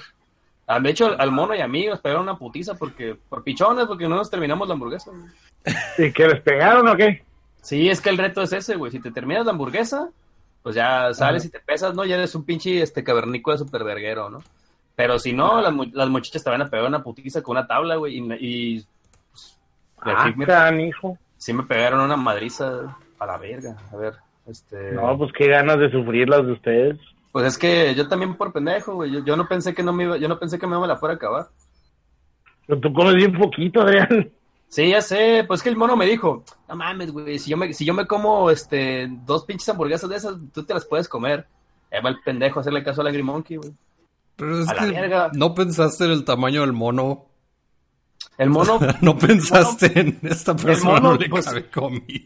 [0.68, 3.86] Ah, De hecho, al mono y a mí nos pegaron una putiza porque, por pichones,
[3.88, 5.12] porque no nos terminamos la hamburguesa.
[5.12, 6.08] güey.
[6.10, 7.24] ¿Y que les pegaron o qué?
[7.62, 8.92] Sí, es que el reto es ese, güey.
[8.92, 10.10] Si te terminas la hamburguesa,
[10.64, 12.06] pues ya sales y te pesas, ¿no?
[12.06, 14.44] Ya eres un pinche este cavernícola super verguero, ¿no?
[14.96, 17.96] Pero si no, las, las muchachas te van a pegar una putiza con una tabla,
[17.96, 18.18] güey.
[18.20, 18.34] Y,
[18.78, 18.86] y
[19.32, 19.58] pues,
[20.02, 21.18] Ah, me- canijo.
[21.38, 23.76] sí me pegaron una madriza a la verga.
[23.92, 24.16] A ver,
[24.50, 24.92] este...
[24.94, 27.00] No, pues qué ganas de sufrir las de ustedes.
[27.32, 29.12] Pues es que yo también por pendejo, güey.
[29.12, 30.88] Yo, yo no pensé que no me iba, yo no pensé que me iba a
[30.88, 31.48] la fuera a acabar.
[32.68, 34.32] Pero tú comes bien poquito, Adrián.
[34.68, 37.74] Sí, ya sé, pues que el mono me dijo, no mames, güey, si yo me,
[37.74, 41.48] si yo me como este dos pinches hamburguesas de esas, tú te las puedes comer.
[41.92, 43.72] Ahí va el pendejo a hacerle caso a la Monkey, güey.
[44.36, 45.32] Pero es A la que verga.
[45.34, 47.26] no pensaste en el tamaño del mono.
[48.38, 52.26] El mono, No pensaste en esta persona mono, no le pues- cabe comida.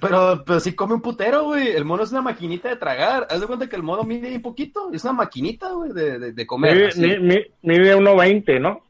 [0.00, 1.68] Pero, pero sí come un putero, güey.
[1.68, 3.26] El mono es una maquinita de tragar.
[3.30, 4.90] Haz de cuenta que el mono mide un poquito.
[4.92, 6.74] Es una maquinita, güey, de, de, de comer.
[6.74, 7.00] Mide, así.
[7.00, 8.80] mi- mi- mide 1.20, ¿no?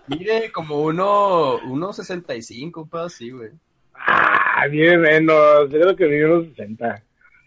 [0.07, 3.51] Mide como uno, uno 65, un pedo así, güey.
[3.95, 5.71] Ah, bien menos.
[5.71, 7.03] Yo creo que mide unos 60.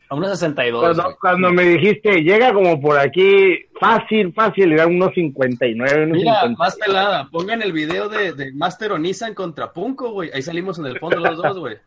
[0.09, 0.81] A unos 62.
[0.81, 6.33] Cuando, cuando me dijiste, llega como por aquí, fácil, fácil, era unos 59, unos Mira,
[6.41, 6.57] 50.
[6.63, 7.27] más pelada.
[7.29, 10.31] Pongan el video de, de Master Onisan contra Punko, güey.
[10.33, 11.77] Ahí salimos en el fondo los dos, güey.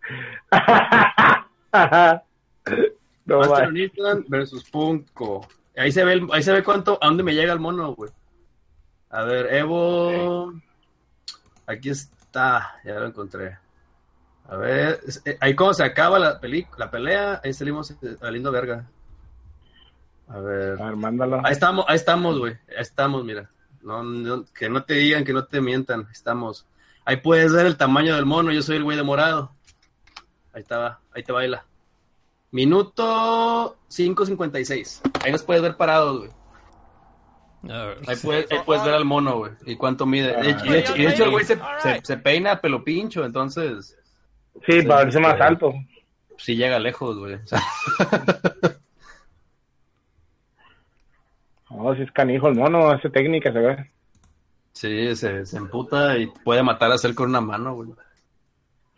[3.25, 3.69] no, Master.
[3.69, 5.47] Onisan versus Punko.
[5.77, 8.11] Ahí se ve, el- ahí se ve cuánto, a dónde me llega el mono, güey.
[9.11, 10.53] A ver, Evo.
[11.67, 13.57] Aquí está, ya lo encontré.
[14.51, 18.51] A ver, eh, ahí cuando se acaba la, peli- la pelea, ahí salimos eh, lindo
[18.51, 18.85] verga.
[20.29, 20.81] A ver.
[20.83, 21.41] A ver, mándalo.
[21.45, 22.55] Ahí estamos, ahí estamos, güey.
[22.69, 23.49] Ahí estamos, mira.
[23.83, 26.01] No, no- que no te digan, que no te mientan.
[26.01, 26.67] Ahí estamos.
[27.05, 28.51] Ahí puedes ver el tamaño del mono.
[28.53, 29.53] Yo soy el güey de morado.
[30.53, 31.65] Ahí está, ahí te baila.
[32.51, 35.01] Minuto 5.56.
[35.25, 36.31] Ahí nos puedes ver parados, güey.
[38.09, 38.27] Ahí sí.
[38.27, 39.53] puedes, ahí puedes ver al mono, güey.
[39.67, 40.35] Y cuánto mide.
[40.35, 40.41] Ah.
[40.65, 43.25] Y de hecho, y de hecho el güey se, se, se peina a pelo pincho,
[43.25, 43.97] entonces
[44.67, 45.73] Sí, para verse más alto.
[46.37, 47.35] sí llega lejos, güey.
[47.35, 47.61] O sea,
[51.71, 53.91] No, si es canijo el mono, hace técnica, se ve.
[54.73, 57.91] Sí, se, se emputa y puede matar a Cell con una mano, güey.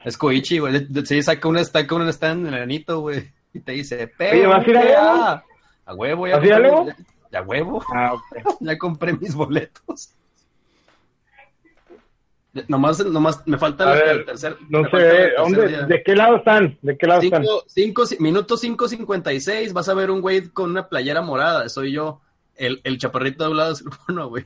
[0.04, 0.86] Es Koichi, güey.
[1.04, 3.30] Sí, saca un stand, un stand en el anito, güey.
[3.54, 5.44] Y te dice, Oye, ¿vas a ir a.
[5.84, 6.86] A huevo, ya ¿Vas a Levo?
[7.30, 7.84] ya, huevo.
[7.94, 8.14] Ah.
[8.60, 10.14] Ya compré mis boletos.
[12.68, 14.56] Nomás, nomás me falta A ver, el tercer.
[14.68, 15.18] No me se falta el ve.
[15.18, 15.82] tercer ¿Dónde, día.
[15.82, 16.78] ¿De qué lado están?
[16.82, 17.42] ¿De qué lado están?
[17.66, 21.68] Cinco, cinco, minuto 5.56, vas a ver un güey con una playera morada.
[21.70, 22.20] Soy yo.
[22.54, 24.44] El, el chaparrito de un lado es el mono, güey.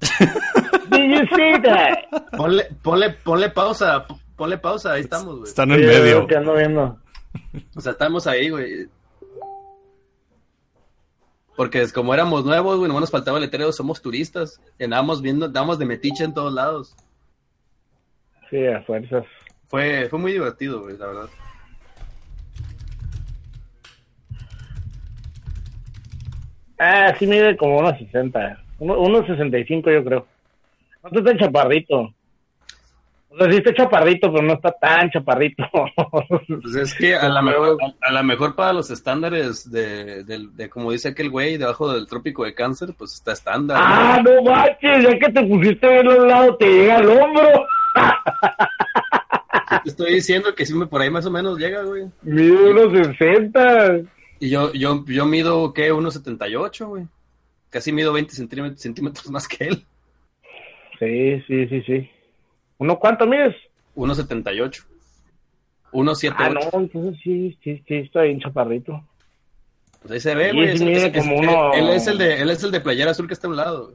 [0.90, 2.28] Did you see that?
[2.36, 4.06] Ponle, ponle, ponle pausa,
[4.36, 5.48] ponle pausa, ahí estamos, güey.
[5.48, 6.26] Están en Sí, medio.
[6.36, 6.98] ando viendo.
[7.74, 8.88] O sea, estamos ahí, güey.
[11.56, 14.60] Porque es como éramos nuevos, güey, nomás nos faltaba el letrero, somos turistas.
[14.78, 16.96] Y andábamos viendo, andábamos de metiche en todos lados.
[18.50, 19.24] Sí, a fuerzas.
[19.66, 21.28] Fue, fue muy divertido, güey, la verdad.
[26.78, 28.58] Ah, sí mide como unos 60.
[28.78, 30.26] Uno- Unos 65 yo creo.
[31.02, 32.12] No está tan chaparrito.
[33.32, 35.64] O sea, sí está chaparrito, pero no está tan chaparrito.
[36.62, 40.54] Pues es que a lo mejor, a, a la mejor para los estándares de, del-
[40.54, 43.78] de, como dice aquel güey, debajo del trópico de cáncer, pues está estándar.
[43.80, 47.66] ah, no manches, ya que te pusiste bien a un lado, te llega al hombro.
[49.84, 52.04] Te estoy diciendo que sí, me- por ahí más o menos llega, güey.
[52.22, 54.00] Mide unos 60.
[54.40, 55.92] Y yo, yo, yo mido, ¿qué?
[55.92, 57.04] 1.78, güey.
[57.70, 59.84] Casi mido 20 centímetros, centímetros más que él.
[60.98, 62.10] Sí, sí, sí, sí.
[62.82, 63.54] ¿Uno cuánto mides?
[63.94, 64.84] 1.78.
[65.92, 66.34] 1.78.
[66.36, 69.04] Ah, no, entonces sí, sí, sí, está bien chaparrito.
[70.00, 70.76] Pues ahí se ve, güey.
[70.76, 73.34] sí es es- uno- él, es el de, él es el de playera azul que
[73.34, 73.94] está a un lado.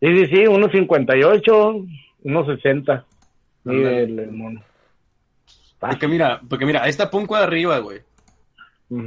[0.00, 1.86] Sí, sí, sí, unos 58,
[2.24, 3.06] unos 60.
[3.64, 4.62] Mide el, el mono.
[5.78, 8.00] Porque mira, porque mira, ahí está Punko de arriba, güey.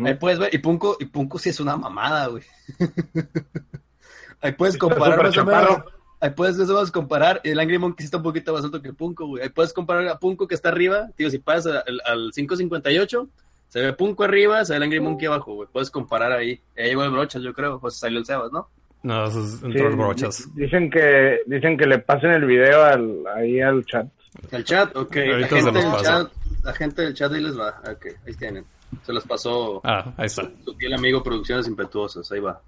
[0.05, 2.43] Ahí puedes ver, y Punko, y Punko sí es una mamada, güey.
[4.41, 5.77] ahí puedes comparar más o menos.
[6.23, 7.41] Ahí puedes más comparar.
[7.43, 9.43] El Angry Monkey está un poquito más alto que Punko, güey.
[9.43, 11.09] Ahí puedes comparar a Punko que está arriba.
[11.17, 13.27] Digo, si pasas al, al 5.58,
[13.67, 15.67] se ve Punko arriba, se ve el Angry Monkey abajo, güey.
[15.69, 16.61] Puedes comparar ahí.
[16.77, 17.77] Ahí llegó el brochas, yo creo.
[17.81, 18.69] Sea, salió el Sebas, ¿no?
[19.03, 20.47] No, eso es Sí, entró el brochas.
[20.55, 24.07] di- Dicen que, dicen que le pasen el video al, ahí al chat.
[24.51, 25.15] El chat, ok.
[25.15, 26.31] La gente, los del chat,
[26.63, 27.81] la gente del chat ahí les va.
[27.91, 28.63] Ok, ahí tienen.
[29.05, 30.49] Se los pasó Ah, ahí está.
[30.63, 32.31] su fiel amigo Producciones Impetuosas.
[32.31, 32.61] Ahí va.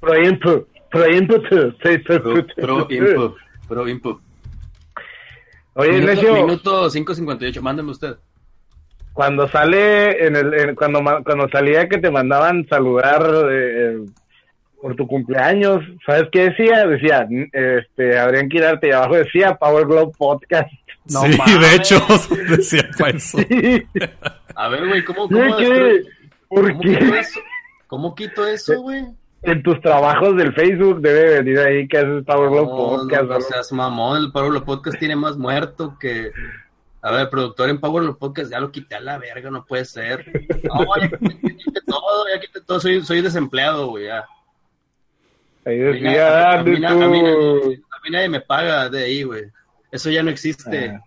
[0.00, 1.48] Pro input, pro input,
[2.18, 3.36] Pro, pro input.
[3.68, 4.20] Pro input.
[5.74, 7.60] Oye, Minuto, minuto 5.58.
[7.60, 8.16] Mándeme usted.
[9.12, 11.00] cuando sale, en el, en- cuando,
[11.52, 13.98] salía que te mandaban saludar eh,
[14.80, 16.86] por tu cumpleaños, ¿sabes qué decía?
[16.86, 20.70] Decía, este, habrían que darte y abajo decía Power Glove Podcast.
[21.12, 21.60] No sí, mames.
[21.60, 22.00] de hecho,
[22.48, 23.38] decía para eso.
[24.54, 25.34] A ver, güey, ¿cómo, ¿Qué?
[25.34, 26.02] cómo, ¿Qué?
[26.48, 27.18] ¿Por cómo quito qué?
[27.20, 27.40] eso?
[27.86, 29.04] ¿Cómo quito eso, güey?
[29.42, 33.22] En tus trabajos del Facebook debe venir ahí que haces Power Glove No, Podcast.
[33.24, 33.40] no, ¿no?
[33.40, 36.30] seas mamón, el Power Lo Podcast tiene más muerto que...
[37.02, 40.26] A ver, productor en Power Podcast, ya lo quité a la verga, no puede ser.
[40.64, 44.26] No, ya quité todo, ya quité todo, soy, soy desempleado, güey, ya.
[45.64, 49.44] Ahí A mí, na- decía, a mí a mí nadie me paga de ahí, güey.
[49.90, 50.90] Eso ya no existe.
[50.90, 51.00] Ah.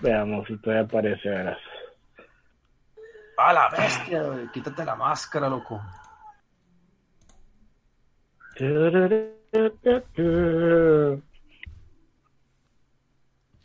[0.00, 1.58] Veamos si todavía aparece, verás.
[3.38, 4.50] ¡A la bestia, güey!
[4.50, 5.80] Quítate la máscara, loco.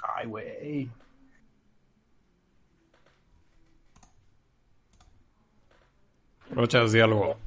[0.04, 0.90] Ay, güey.
[6.52, 7.38] Rochas, di algo.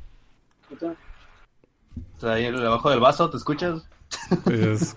[2.17, 3.87] O sea, ahí debajo del vaso, ¿te escuchas?
[4.47, 4.97] Es-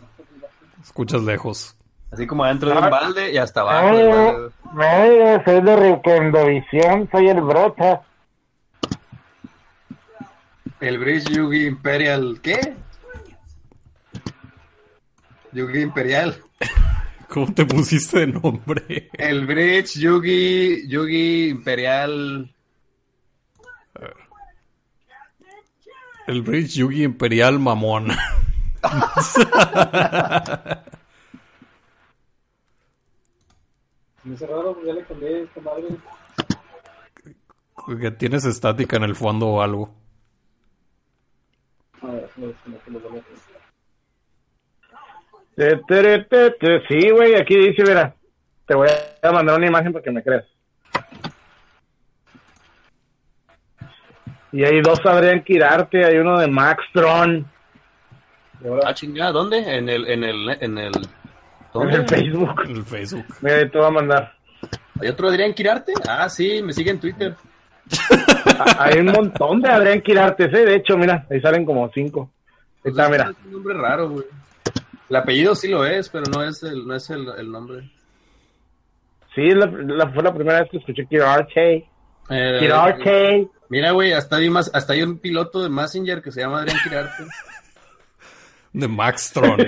[0.82, 1.76] escuchas lejos.
[2.12, 3.92] Así como adentro de un balde y hasta abajo.
[3.92, 8.02] No, no, soy de Recondovisión, soy el brocha.
[10.80, 12.76] El Bridge Yugi Imperial, ¿qué?
[15.52, 16.42] Yugi Imperial.
[17.28, 19.10] ¿Cómo te pusiste de nombre?
[19.14, 22.54] El Bridge Yugi, Yugi Imperial.
[26.28, 28.12] El Bridge Yugi Imperial Mamón.
[34.28, 35.47] Me hace raro, pues ya le cambié esta madre.
[38.00, 39.94] Que tienes estática en el fondo o algo.
[42.02, 43.22] A ver, no, no, no.
[46.88, 48.14] Sí, güey, aquí dice, mira.
[48.66, 48.90] Te voy
[49.22, 50.46] a mandar una imagen para que me creas.
[54.52, 57.48] Y hay dos Adrián Quirarte, hay uno de Max Tron
[58.84, 59.58] Ah, chingada, ¿dónde?
[59.60, 60.92] En el, en el, en el.
[61.76, 62.62] en el Facebook.
[62.66, 63.26] En el Facebook.
[63.42, 64.37] Mira, ahí te voy a mandar.
[65.02, 65.94] ¿Hay otro Adrián Quirarte?
[66.08, 67.36] Ah, sí, me sigue en Twitter.
[68.80, 70.48] Hay un montón de Adrián Quirarte, ¿eh?
[70.50, 72.32] De hecho, mira, ahí salen como cinco.
[72.84, 73.30] Ahí está, mira.
[73.32, 74.26] Es un nombre raro, güey.
[75.10, 77.90] El apellido sí lo es, pero no es el, no es el, el nombre.
[79.36, 81.88] Sí, la, la- fue la primera vez que escuché Quirarte.
[82.30, 83.48] Eh, Quirarte.
[83.70, 86.78] Mira, güey, hasta hay, más, hasta hay un piloto de Messenger que se llama Adrián
[86.84, 87.24] Quirarte.
[88.74, 89.58] De Max Tron.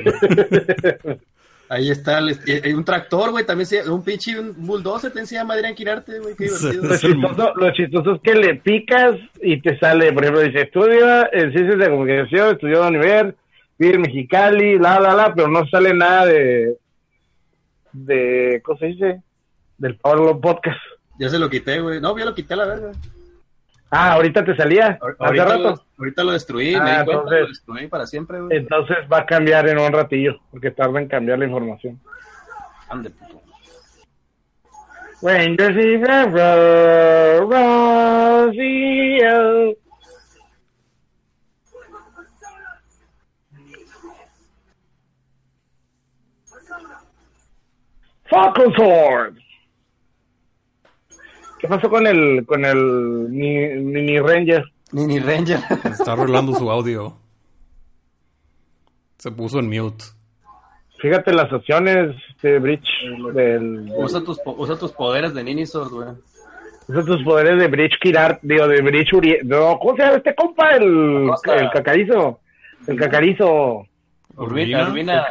[1.71, 5.27] Ahí está, el- eh, hay un tractor, güey, también se un pinche un bulldozer también
[5.27, 6.83] se llama Adrián Quirarte, güey, qué divertido.
[6.83, 11.29] Lo chistoso, lo chistoso es que le picas y te sale, por ejemplo, dice, estudia
[11.31, 13.35] en ciencias de comunicación, estudió en la Univer,
[13.77, 16.75] vive en Mexicali, la, la, la, pero no sale nada de,
[17.93, 19.21] de, ¿cómo se dice?
[19.77, 20.79] Del Pablo Podcast.
[21.19, 22.01] Ya se lo quité, güey.
[22.01, 22.91] No, ya lo quité a la verga.
[23.91, 25.57] Ah, ahorita te salía, hace Ahorita, rato.
[25.59, 28.57] lo, ahorita lo destruí, Ah, me di cuenta, entonces- lo destruí para siempre, güey.
[28.57, 31.99] Entonces va a cambiar en un ratillo, porque tarda en cambiar la información.
[32.89, 33.41] Ande, puto.
[35.21, 38.55] He ever Rocío?
[48.29, 49.37] Falcon Sword.
[51.59, 52.77] ¿Qué pasó con el con el
[53.29, 54.63] mini, Ranger?
[54.91, 55.59] Mini Ranger.
[55.83, 57.17] Está arreglando su audio.
[59.17, 60.05] Se puso en mute.
[60.99, 62.89] Fíjate las opciones de Bridge
[63.33, 66.09] del, usa, tus, usa tus poderes de Ninisort, güey.
[66.87, 69.47] Usa tus poderes de Bridge Kirar, digo, de Bridge Uriel.
[69.47, 70.71] No, ¿cómo se llama este compa?
[70.71, 72.39] El, el cacarizo.
[72.87, 73.85] El cacarizo.
[74.35, 74.89] Urbina, Urbina.
[74.89, 75.27] Urbina.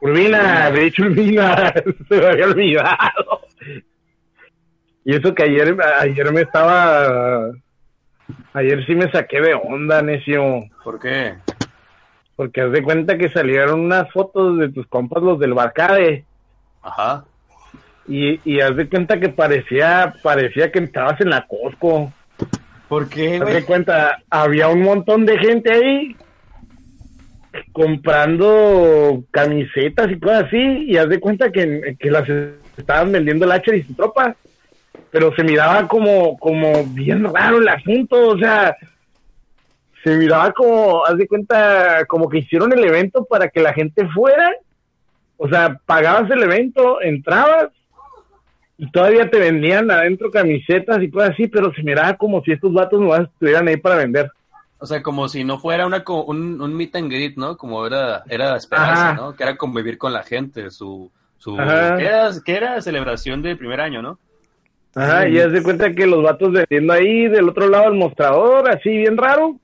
[0.00, 1.72] Urbina, Bridge Urbina.
[2.08, 3.43] se me había olvidado.
[5.04, 7.50] Y eso que ayer, ayer me estaba.
[8.54, 10.64] Ayer sí me saqué de onda, necio.
[10.82, 11.34] ¿Por qué?
[12.36, 16.24] Porque haz de cuenta que salieron unas fotos de tus compas, los del Barcade.
[16.82, 17.24] Ajá.
[18.08, 22.12] Y, y haz de cuenta que parecía, parecía que estabas en la Costco.
[22.88, 26.16] ¿Por qué, Haz de cuenta, había un montón de gente ahí
[27.72, 32.28] comprando camisetas y cosas así, y haz de cuenta que, que las
[32.76, 34.36] estaban vendiendo el H y su tropa,
[35.14, 38.76] pero se miraba como, como bien raro el asunto, o sea,
[40.02, 44.08] se miraba como, haz de cuenta, como que hicieron el evento para que la gente
[44.08, 44.50] fuera,
[45.36, 47.68] o sea, pagabas el evento, entrabas,
[48.76, 52.72] y todavía te vendían adentro camisetas y cosas así, pero se miraba como si estos
[52.72, 54.32] vatos nomás estuvieran ahí para vender.
[54.78, 57.56] O sea, como si no fuera una, un, un meet and greet, ¿no?
[57.56, 59.14] Como era, era esperarse, Ajá.
[59.14, 59.36] ¿no?
[59.36, 61.08] Que era convivir con la gente, su...
[61.38, 61.56] su.
[61.56, 62.82] ¿qué, era, qué era?
[62.82, 64.18] Celebración de primer año, ¿no?
[64.96, 68.68] Ajá, y haz de cuenta que los vatos vendiendo ahí del otro lado del mostrador,
[68.70, 69.56] así bien raro.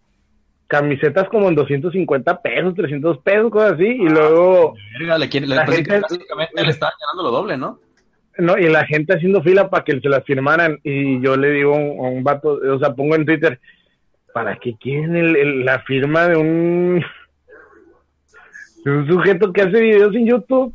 [0.66, 3.86] Camisetas como en 250 pesos, 300 pesos, cosas así.
[3.86, 7.56] Y luego, Verga, le quiere, le- La básic- gente- básicamente le estaban ganando lo doble,
[7.56, 7.78] ¿no?
[8.38, 10.78] no, y la gente haciendo fila para que se las firmaran.
[10.84, 13.60] Y yo le digo a un, a un vato, o sea, pongo en Twitter,
[14.32, 17.04] ¿para qué quieren el- el- la firma de un,
[18.84, 20.74] de un sujeto que hace videos en YouTube?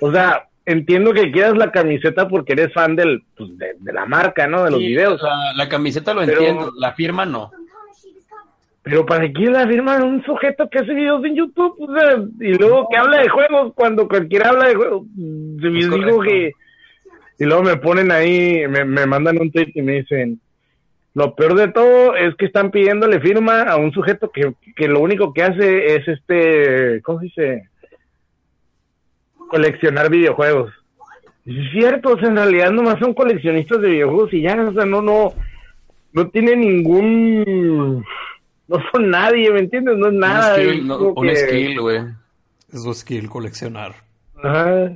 [0.00, 4.06] O sea, entiendo que quieras la camiseta porque eres fan del, pues, de, de la
[4.06, 4.64] marca, ¿no?
[4.64, 5.20] De los Sí, videos.
[5.22, 7.50] La, la camiseta lo Pero- entiendo, la firma no.
[8.82, 11.74] Pero ¿para qué la firma un sujeto que hace videos en YouTube?
[11.78, 15.06] O sea, y luego que habla de juegos cuando cualquiera habla de juegos.
[15.16, 16.20] Yo digo correcto.
[16.22, 16.52] que...
[17.40, 20.40] Y luego me ponen ahí, me, me mandan un tweet y me dicen,
[21.14, 25.00] lo peor de todo es que están pidiéndole firma a un sujeto que, que lo
[25.00, 27.68] único que hace es este, ¿cómo se dice?
[29.48, 30.72] Coleccionar videojuegos.
[31.46, 34.84] Es cierto, o sea, en realidad nomás son coleccionistas de videojuegos y ya, o sea,
[34.84, 35.32] no, no,
[36.12, 38.04] no tiene ningún,
[38.68, 39.96] no son nadie, ¿me entiendes?
[39.96, 40.54] No es nada.
[40.56, 42.00] un skill, no, como un que- skill, güey.
[42.72, 43.94] Es su skill coleccionar.
[44.42, 44.92] Ajá.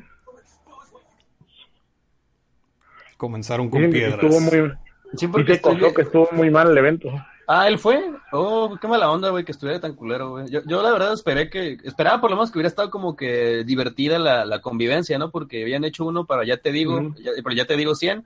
[3.16, 4.22] Comenzaron con Dicen que piedras.
[4.22, 4.72] estuvo muy,
[5.16, 7.09] Sí, y porque se estoy- que estuvo muy mal el evento.
[7.55, 8.11] Ah, él fue.
[8.32, 10.48] Oh, qué mala onda, güey, que estuviera tan culero, güey.
[10.48, 13.62] Yo, yo la verdad esperé que, esperaba por lo menos que hubiera estado como que
[13.64, 15.30] divertida la, la convivencia, ¿no?
[15.30, 18.24] Porque habían hecho uno para ya te digo, ya- pero ya te digo 100.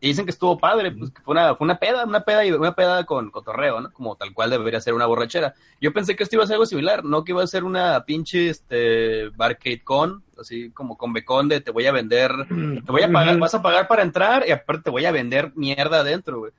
[0.00, 2.52] Y dicen que estuvo padre, pues que fue una, fue una peda, una peda y
[2.52, 3.92] una peda con cotorreo, ¿no?
[3.92, 5.54] Como tal cual debería ser una borrachera.
[5.80, 8.04] Yo pensé que esto iba a ser algo similar, no que iba a ser una
[8.04, 13.02] pinche, este, barcade con, así como con becón de te voy a vender, te voy
[13.02, 16.38] a pagar, vas a pagar para entrar y aparte te voy a vender mierda adentro,
[16.40, 16.52] güey.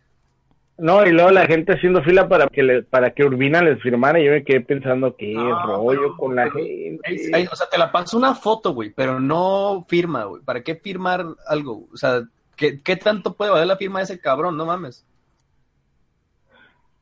[0.80, 4.19] No, y luego la gente haciendo fila para que le, para que Urbina les firmara
[4.19, 7.49] y yo me quedé pensando qué No, rollo pero- con la pero- gente.
[7.51, 10.43] O sea, te la paso una foto, güey, pero no firma, güey.
[10.43, 11.88] ¿Para qué firmar algo?
[11.91, 12.21] O sea,
[12.55, 14.55] ¿qué, qué tanto puede valer la firma de ese cabrón?
[14.55, 15.03] No mames.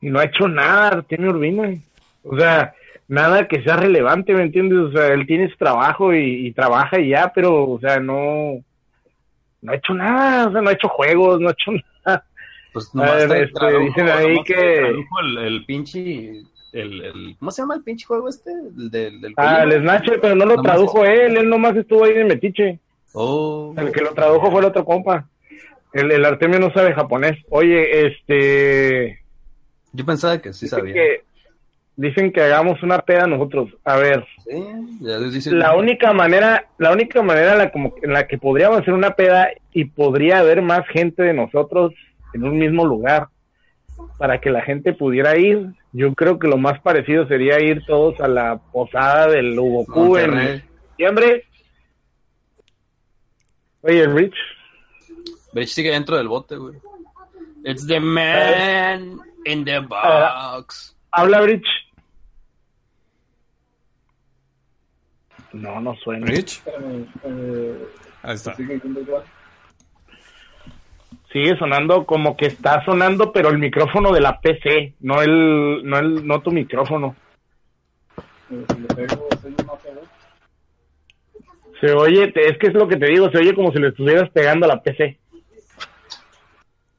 [0.02, 1.74] Y no ha hecho nada, tiene Urbina.
[2.24, 2.74] O sea,
[3.08, 4.78] nada que sea relevante, ¿me entiendes?
[4.80, 8.64] O sea, él tiene su trabajo y, y trabaja y ya, pero, o sea, no,
[9.62, 11.86] no ha hecho nada, o sea, no ha hecho juegos, no ha hecho nada.
[12.76, 14.80] Pues nomás ver, te este, tradujo- dicen ahí nomás que-
[15.22, 16.32] El, el pinche...
[16.74, 18.52] El, el- ¿Cómo se llama el pinche juego este?
[18.52, 19.82] El del, del Ah, el.
[19.82, 22.80] Snatcher, pero no lo Nomás tradujo él, él nomás estuvo ahí de metiche.
[23.14, 25.26] Oh, El que lo tradujo fue el otro compa.
[25.94, 27.38] El, el Artemio no sabe japonés.
[27.50, 29.20] Oye, este...
[29.94, 30.94] yo pensaba que sí dicen sabía.
[30.94, 31.22] que,
[31.96, 33.70] dicen que hagamos una peda nosotros.
[33.86, 34.62] A ver, Sí,
[35.00, 38.82] ya dice- la única manera, la única manera en la, como, en la que podríamos
[38.82, 41.94] hacer una peda y podría haber más gente de nosotros
[42.36, 43.30] en un mismo lugar
[44.18, 45.74] para que la gente pudiera ir.
[45.94, 50.32] Yo creo que lo más parecido sería ir todos a la posada del Ugoku en
[50.32, 50.64] Monterrey.
[50.90, 51.46] diciembre.
[53.82, 54.36] Oye, Rich,
[55.54, 56.76] Bridge sigue dentro del bote, güey.
[57.64, 60.96] It's the man in the box.
[61.12, 61.66] habla Rich.
[65.54, 66.26] No, no suena.
[66.26, 67.88] Rich, Espérame, eh,
[68.24, 68.56] ahí está.
[68.56, 69.24] sigue diciendo igual.
[71.36, 75.98] Sigue sonando como que está sonando, pero el micrófono de la PC, no el, no
[76.00, 77.14] el, no tu micrófono.
[81.82, 83.90] Se oye, te- es que es lo que te digo, se oye como si le
[83.90, 85.20] estuvieras pegando a la PC.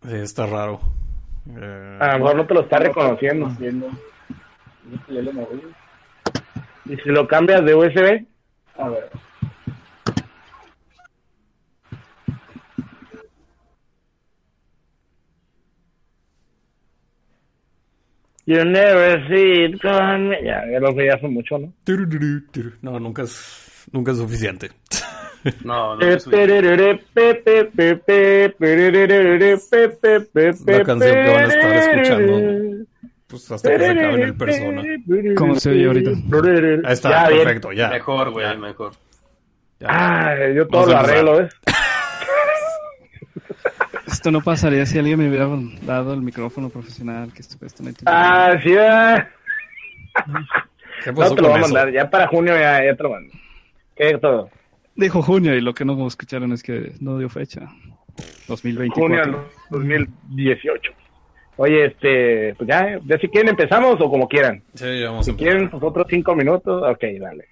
[0.03, 0.81] Sí, está raro.
[1.59, 3.51] Eh, A lo mejor no te lo está reconociendo.
[6.85, 8.27] Y si lo cambias de USB,
[8.77, 9.09] A ver.
[18.47, 20.33] You never see it coming.
[20.45, 21.73] Ya, ya lo veía hace mucho, ¿no?
[22.83, 24.71] No, nunca es, nunca es suficiente.
[25.65, 26.01] No, no.
[26.01, 26.63] La es suficiente.
[30.85, 32.87] canción que van a estar escuchando.
[33.29, 34.83] Pues hasta que se acabe el persona.
[35.37, 36.11] ¿Cómo se oye ahorita?
[36.85, 37.43] Ahí está, Ya, bien.
[37.45, 37.89] perfecto, ya.
[37.91, 38.93] Mejor, güey, mejor.
[39.81, 39.87] ya.
[39.91, 41.55] Ah, yo todo lo arreglo, ¿ves?
[44.07, 45.49] Esto no pasaría si alguien me hubiera
[45.85, 48.03] dado el micrófono profesional que supuestamente.
[48.07, 49.29] Ah, sí, ah.
[51.05, 53.11] ¿Qué No pasó te lo voy a mandar, ya para junio ya, ya te lo
[53.11, 53.33] mando.
[53.97, 54.49] ¿Qué todo?
[54.95, 57.63] Dijo junio y lo que no escucharon es que no dio fecha.
[58.49, 59.03] 2024.
[59.03, 60.93] Junio del 2018.
[61.59, 64.63] Oye, este, pues ya, ya si quieren empezamos o como quieran.
[64.75, 65.53] Sí, ya vamos a Si empezar.
[65.53, 67.45] quieren, pues otros cinco minutos, ok, dale.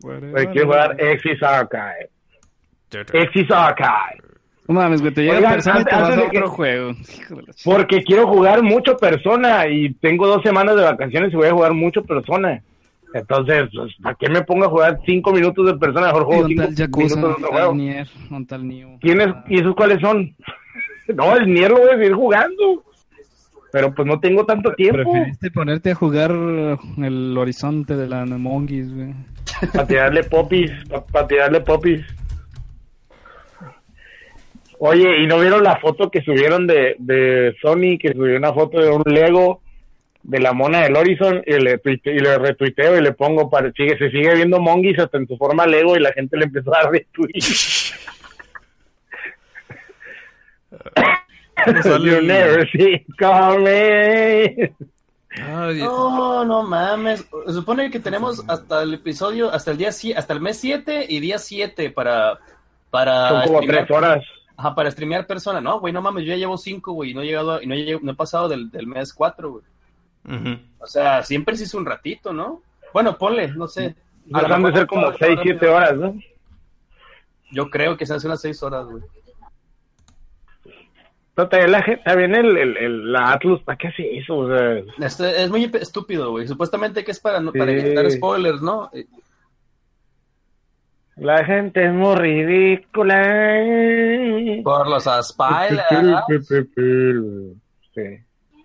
[0.00, 2.10] Bueno, quiero jugar Exis Archive.
[3.12, 4.22] Exis Archive.
[4.68, 6.50] No mames, güey, te llega Oigan, persona y te antes- vas a antes de otro
[6.50, 6.92] que- juego.
[7.64, 11.72] Porque quiero jugar mucho persona y tengo dos semanas de vacaciones y voy a jugar
[11.74, 12.62] mucho persona.
[13.14, 16.08] Entonces, pues, ¿para qué me pongo a jugar cinco minutos de persona?
[16.08, 17.74] Mejor juego un cinco tal Yakuza, minutos de un otro tal juego.
[17.74, 18.98] Nier, un tal Neo.
[19.00, 20.34] ¿Quiénes, ¿Y esos cuáles son?
[21.14, 22.82] No, el Nier lo voy a seguir jugando.
[23.70, 28.92] Pero pues no tengo tanto tiempo Preferiste ponerte a jugar el horizonte de la Monguis,
[28.92, 29.14] güey.
[29.72, 30.70] para tirarle popis,
[31.12, 32.00] para tirarle popis.
[34.78, 37.98] Oye, ¿y no vieron la foto que subieron de, de Sony?
[38.00, 39.60] Que subió una foto de un Lego
[40.22, 43.70] de la mona del Horizon y le, tuite- y le retuiteo y le pongo, para,
[43.72, 46.74] sigue, se sigue viendo Monguis hasta en su forma Lego y la gente le empezó
[46.74, 47.32] a retweet.
[51.66, 54.70] No sale You el- never see it coming.
[55.78, 57.26] No, no mames.
[57.46, 61.20] Se supone que tenemos hasta el episodio, hasta el día hasta el mes 7 y
[61.20, 62.38] día 7 para
[62.90, 64.24] para Son como tres horas.
[64.56, 65.60] Ajá, para streamear persona.
[65.60, 67.66] No, güey, no mames, yo ya llevo 5, güey, y no he llegado a- y
[67.66, 69.64] no he, no he pasado del, del mes 4, güey.
[70.80, 72.62] O sea, siempre se hizo un ratito, ¿no?
[72.92, 73.94] Bueno, ponle, no sé.
[74.32, 76.14] Han de ser como seis, horas, siete horas, ¿no?
[77.52, 79.02] Yo creo que se hace unas 6 horas, güey.
[81.36, 84.36] No, también la gente, también el, el, el- la Atlus, ¿para qué hace eso?
[84.38, 86.48] O sea, Este, es muy estúpido, güey.
[86.48, 88.90] Supuestamente que es para, no- para evitar spoilers, ¿no?
[91.16, 93.22] La gente es muy ridícula.
[94.62, 95.84] Por los spoilers.
[97.94, 98.02] Sí.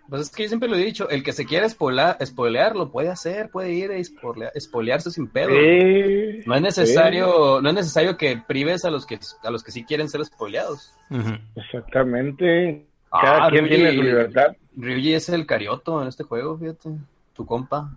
[0.09, 2.91] Pues es que yo siempre lo he dicho, el que se quiera spoiler, spoilear lo
[2.91, 5.51] puede hacer, puede ir a spoilea- spoilearse sin pedo.
[5.51, 6.41] Sí.
[6.45, 9.85] No es necesario, no es necesario que prives a los que a los que sí
[9.85, 10.93] quieren ser spoileados.
[11.55, 12.85] Exactamente.
[13.09, 14.47] Cada Ah, quien Ryuji- tiene su libertad.
[14.75, 16.89] Ryuji es el carioto en este juego, fíjate.
[17.33, 17.89] Tu compa.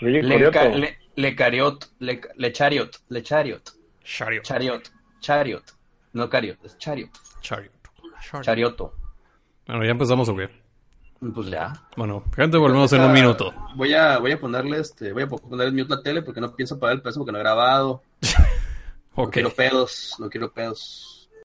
[0.00, 0.38] Ryuji Le,
[0.78, 3.62] le, le cariot, le, le chariot, le chariot,
[4.04, 4.42] Chariot.
[4.42, 4.82] chariot,
[5.20, 5.62] chariot.
[6.14, 7.10] No cariot, es chariot,
[7.40, 7.72] Chariot.
[8.20, 8.44] Chariot.
[8.44, 8.94] charioto.
[9.66, 10.48] Bueno, ya empezamos o qué?
[11.34, 11.72] Pues ya.
[11.96, 13.54] Bueno, gente, volvemos en un minuto.
[13.76, 16.78] Voy a, voy a ponerle este, voy a ponerle mute la tele porque no pienso
[16.78, 18.02] pagar el peso porque no he grabado.
[19.14, 21.21] No quiero pedos, no quiero pedos.